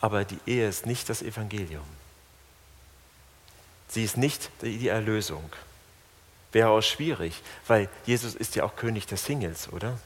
Aber 0.00 0.24
die 0.24 0.38
Ehe 0.46 0.68
ist 0.68 0.86
nicht 0.86 1.08
das 1.08 1.22
Evangelium. 1.22 1.84
Sie 3.88 4.04
ist 4.04 4.16
nicht 4.16 4.50
die 4.62 4.88
Erlösung. 4.88 5.50
Wäre 6.52 6.70
auch 6.70 6.80
schwierig, 6.80 7.42
weil 7.66 7.88
Jesus 8.06 8.34
ist 8.34 8.56
ja 8.56 8.64
auch 8.64 8.76
König 8.76 9.06
der 9.06 9.18
Singles, 9.18 9.70
oder? 9.72 9.98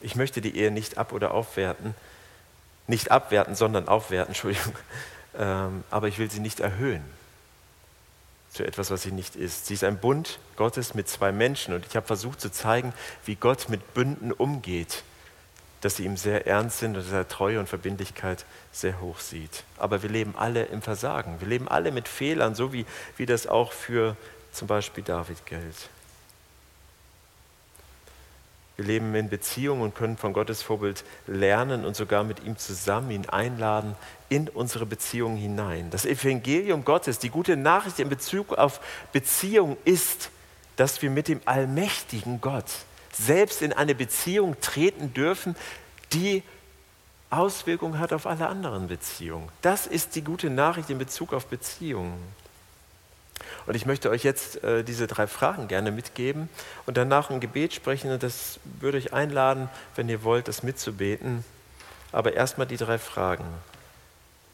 Ich 0.00 0.16
möchte 0.16 0.40
die 0.40 0.56
Ehe 0.56 0.70
nicht 0.70 0.98
ab- 0.98 1.12
oder 1.12 1.32
aufwerten, 1.32 1.94
nicht 2.86 3.10
abwerten, 3.10 3.54
sondern 3.54 3.88
aufwerten, 3.88 4.28
Entschuldigung. 4.34 4.74
Ähm, 5.38 5.84
aber 5.90 6.08
ich 6.08 6.18
will 6.18 6.30
sie 6.30 6.40
nicht 6.40 6.60
erhöhen 6.60 7.02
zu 8.52 8.66
etwas, 8.66 8.90
was 8.90 9.02
sie 9.02 9.12
nicht 9.12 9.34
ist. 9.34 9.66
Sie 9.66 9.74
ist 9.74 9.84
ein 9.84 9.98
Bund 9.98 10.38
Gottes 10.56 10.94
mit 10.94 11.08
zwei 11.08 11.32
Menschen 11.32 11.72
und 11.72 11.86
ich 11.86 11.96
habe 11.96 12.06
versucht 12.06 12.40
zu 12.40 12.50
zeigen, 12.52 12.92
wie 13.24 13.34
Gott 13.34 13.70
mit 13.70 13.94
Bünden 13.94 14.30
umgeht, 14.30 15.04
dass 15.80 15.96
sie 15.96 16.04
ihm 16.04 16.18
sehr 16.18 16.46
ernst 16.46 16.78
sind 16.78 16.96
und 16.96 17.06
dass 17.06 17.12
er 17.12 17.26
Treue 17.28 17.58
und 17.58 17.68
Verbindlichkeit 17.68 18.44
sehr 18.70 19.00
hoch 19.00 19.20
sieht. 19.20 19.64
Aber 19.78 20.02
wir 20.02 20.10
leben 20.10 20.34
alle 20.36 20.64
im 20.64 20.82
Versagen. 20.82 21.40
Wir 21.40 21.48
leben 21.48 21.66
alle 21.66 21.92
mit 21.92 22.08
Fehlern, 22.08 22.54
so 22.54 22.74
wie, 22.74 22.84
wie 23.16 23.24
das 23.24 23.46
auch 23.46 23.72
für 23.72 24.16
zum 24.52 24.68
Beispiel 24.68 25.02
David 25.02 25.44
gilt. 25.46 25.88
Wir 28.76 28.86
leben 28.86 29.14
in 29.14 29.28
Beziehung 29.28 29.80
und 29.80 29.94
können 29.94 30.16
von 30.16 30.32
Gottes 30.32 30.62
Vorbild 30.62 31.04
lernen 31.26 31.84
und 31.84 31.94
sogar 31.94 32.24
mit 32.24 32.42
ihm 32.44 32.56
zusammen 32.56 33.10
ihn 33.10 33.28
einladen 33.28 33.94
in 34.28 34.48
unsere 34.48 34.86
Beziehung 34.86 35.36
hinein. 35.36 35.90
Das 35.90 36.06
Evangelium 36.06 36.84
Gottes, 36.84 37.18
die 37.18 37.28
gute 37.28 37.56
Nachricht 37.56 37.98
in 37.98 38.08
Bezug 38.08 38.54
auf 38.54 38.80
Beziehung 39.12 39.76
ist, 39.84 40.30
dass 40.76 41.02
wir 41.02 41.10
mit 41.10 41.28
dem 41.28 41.40
allmächtigen 41.44 42.40
Gott 42.40 42.64
selbst 43.12 43.60
in 43.60 43.74
eine 43.74 43.94
Beziehung 43.94 44.58
treten 44.60 45.12
dürfen, 45.12 45.54
die 46.12 46.42
Auswirkungen 47.28 47.98
hat 47.98 48.12
auf 48.12 48.26
alle 48.26 48.46
anderen 48.46 48.88
Beziehungen. 48.88 49.48
Das 49.60 49.86
ist 49.86 50.14
die 50.14 50.22
gute 50.22 50.50
Nachricht 50.50 50.90
in 50.90 50.98
Bezug 50.98 51.32
auf 51.34 51.46
Beziehungen. 51.46 52.18
Und 53.66 53.74
ich 53.74 53.86
möchte 53.86 54.10
euch 54.10 54.24
jetzt 54.24 54.62
äh, 54.64 54.84
diese 54.84 55.06
drei 55.06 55.26
Fragen 55.26 55.68
gerne 55.68 55.90
mitgeben 55.90 56.48
und 56.86 56.96
danach 56.96 57.30
ein 57.30 57.40
Gebet 57.40 57.74
sprechen. 57.74 58.10
Und 58.10 58.22
das 58.22 58.60
würde 58.80 58.98
ich 58.98 59.12
einladen, 59.12 59.68
wenn 59.96 60.08
ihr 60.08 60.22
wollt, 60.22 60.48
das 60.48 60.62
mitzubeten. 60.62 61.44
Aber 62.12 62.34
erstmal 62.34 62.66
die 62.66 62.76
drei 62.76 62.98
Fragen. 62.98 63.44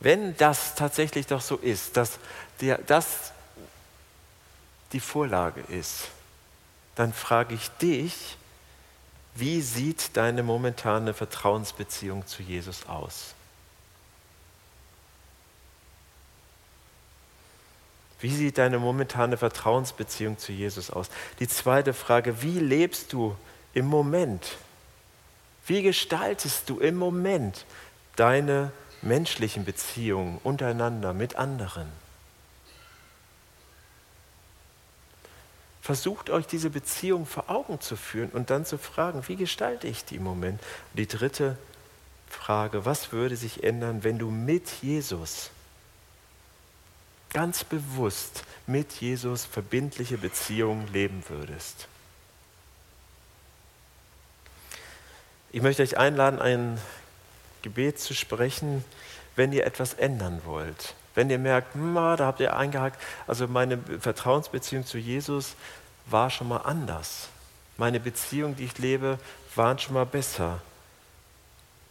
Wenn 0.00 0.36
das 0.36 0.74
tatsächlich 0.74 1.26
doch 1.26 1.40
so 1.40 1.56
ist, 1.56 1.96
dass 1.96 2.18
der, 2.60 2.78
das 2.78 3.32
die 4.92 5.00
Vorlage 5.00 5.60
ist, 5.68 6.08
dann 6.94 7.12
frage 7.12 7.54
ich 7.54 7.68
dich, 7.82 8.36
wie 9.34 9.60
sieht 9.60 10.16
deine 10.16 10.42
momentane 10.42 11.14
Vertrauensbeziehung 11.14 12.26
zu 12.26 12.42
Jesus 12.42 12.86
aus? 12.86 13.34
Wie 18.20 18.34
sieht 18.34 18.58
deine 18.58 18.78
momentane 18.78 19.36
Vertrauensbeziehung 19.36 20.38
zu 20.38 20.52
Jesus 20.52 20.90
aus? 20.90 21.08
Die 21.38 21.48
zweite 21.48 21.94
Frage, 21.94 22.42
wie 22.42 22.58
lebst 22.58 23.12
du 23.12 23.36
im 23.74 23.86
Moment? 23.86 24.56
Wie 25.66 25.82
gestaltest 25.82 26.68
du 26.68 26.80
im 26.80 26.96
Moment 26.96 27.64
deine 28.16 28.72
menschlichen 29.02 29.64
Beziehungen 29.64 30.40
untereinander 30.42 31.12
mit 31.12 31.36
anderen? 31.36 31.86
Versucht 35.80 36.28
euch 36.28 36.46
diese 36.46 36.70
Beziehung 36.70 37.24
vor 37.24 37.48
Augen 37.48 37.80
zu 37.80 37.96
führen 37.96 38.30
und 38.30 38.50
dann 38.50 38.66
zu 38.66 38.78
fragen, 38.78 39.22
wie 39.28 39.36
gestalte 39.36 39.86
ich 39.86 40.04
die 40.04 40.16
im 40.16 40.24
Moment? 40.24 40.60
Und 40.92 40.98
die 40.98 41.06
dritte 41.06 41.56
Frage, 42.28 42.84
was 42.84 43.12
würde 43.12 43.36
sich 43.36 43.62
ändern, 43.62 44.04
wenn 44.04 44.18
du 44.18 44.30
mit 44.30 44.68
Jesus 44.82 45.50
ganz 47.32 47.64
bewusst 47.64 48.44
mit 48.66 48.92
Jesus 48.94 49.44
verbindliche 49.44 50.18
Beziehungen 50.18 50.86
leben 50.92 51.22
würdest. 51.28 51.88
Ich 55.50 55.62
möchte 55.62 55.82
euch 55.82 55.96
einladen, 55.96 56.40
ein 56.40 56.78
Gebet 57.62 57.98
zu 57.98 58.14
sprechen, 58.14 58.84
wenn 59.36 59.52
ihr 59.52 59.64
etwas 59.64 59.94
ändern 59.94 60.42
wollt. 60.44 60.94
Wenn 61.14 61.30
ihr 61.30 61.38
merkt, 61.38 61.74
da 61.74 62.18
habt 62.26 62.40
ihr 62.40 62.56
eingehakt, 62.56 63.00
also 63.26 63.48
meine 63.48 63.78
Vertrauensbeziehung 63.98 64.84
zu 64.84 64.98
Jesus 64.98 65.54
war 66.06 66.30
schon 66.30 66.48
mal 66.48 66.58
anders. 66.58 67.28
Meine 67.76 68.00
Beziehungen, 68.00 68.56
die 68.56 68.64
ich 68.64 68.78
lebe, 68.78 69.18
waren 69.54 69.78
schon 69.78 69.94
mal 69.94 70.06
besser. 70.06 70.60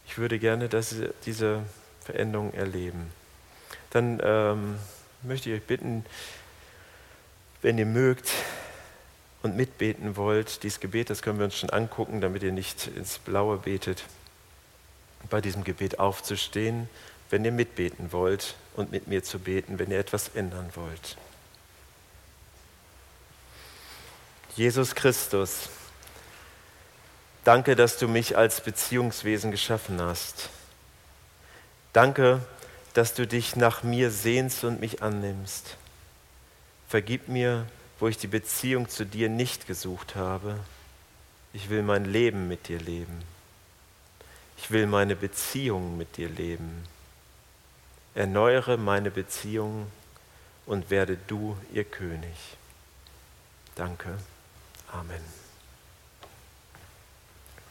Ich 0.06 0.18
würde 0.18 0.38
gerne 0.38 0.68
dass 0.68 0.94
diese 1.26 1.62
Veränderung 2.04 2.54
erleben. 2.54 3.10
Dann 3.90 4.20
ähm, 4.22 4.78
möchte 5.22 5.50
ich 5.50 5.60
euch 5.60 5.66
bitten, 5.66 6.04
wenn 7.62 7.78
ihr 7.78 7.86
mögt 7.86 8.30
und 9.42 9.56
mitbeten 9.56 10.16
wollt, 10.16 10.62
dieses 10.62 10.80
Gebet, 10.80 11.10
das 11.10 11.22
können 11.22 11.38
wir 11.38 11.44
uns 11.44 11.56
schon 11.56 11.70
angucken, 11.70 12.20
damit 12.20 12.42
ihr 12.42 12.52
nicht 12.52 12.88
ins 12.88 13.18
Blaue 13.18 13.58
betet, 13.58 14.04
bei 15.30 15.40
diesem 15.40 15.64
Gebet 15.64 15.98
aufzustehen, 15.98 16.88
wenn 17.30 17.44
ihr 17.44 17.52
mitbeten 17.52 18.12
wollt 18.12 18.54
und 18.74 18.90
mit 18.90 19.06
mir 19.06 19.22
zu 19.22 19.38
beten, 19.38 19.78
wenn 19.78 19.90
ihr 19.90 19.98
etwas 19.98 20.30
ändern 20.34 20.70
wollt. 20.74 21.16
Jesus 24.54 24.94
Christus, 24.94 25.68
danke, 27.44 27.76
dass 27.76 27.98
du 27.98 28.08
mich 28.08 28.36
als 28.36 28.60
Beziehungswesen 28.60 29.50
geschaffen 29.50 30.00
hast. 30.00 30.48
Danke, 31.92 32.40
dass 32.98 33.14
du 33.14 33.28
dich 33.28 33.54
nach 33.54 33.84
mir 33.84 34.10
sehnst 34.10 34.64
und 34.64 34.80
mich 34.80 35.04
annimmst. 35.04 35.76
Vergib 36.88 37.28
mir, 37.28 37.64
wo 38.00 38.08
ich 38.08 38.18
die 38.18 38.26
Beziehung 38.26 38.88
zu 38.88 39.06
dir 39.06 39.28
nicht 39.28 39.68
gesucht 39.68 40.16
habe. 40.16 40.58
Ich 41.52 41.70
will 41.70 41.84
mein 41.84 42.06
Leben 42.06 42.48
mit 42.48 42.66
dir 42.66 42.80
leben. 42.80 43.22
Ich 44.56 44.72
will 44.72 44.88
meine 44.88 45.14
Beziehung 45.14 45.96
mit 45.96 46.16
dir 46.16 46.28
leben. 46.28 46.82
Erneuere 48.16 48.76
meine 48.76 49.12
Beziehung 49.12 49.86
und 50.66 50.90
werde 50.90 51.18
du 51.28 51.56
ihr 51.72 51.84
König. 51.84 52.34
Danke. 53.76 54.18
Amen. 54.90 55.37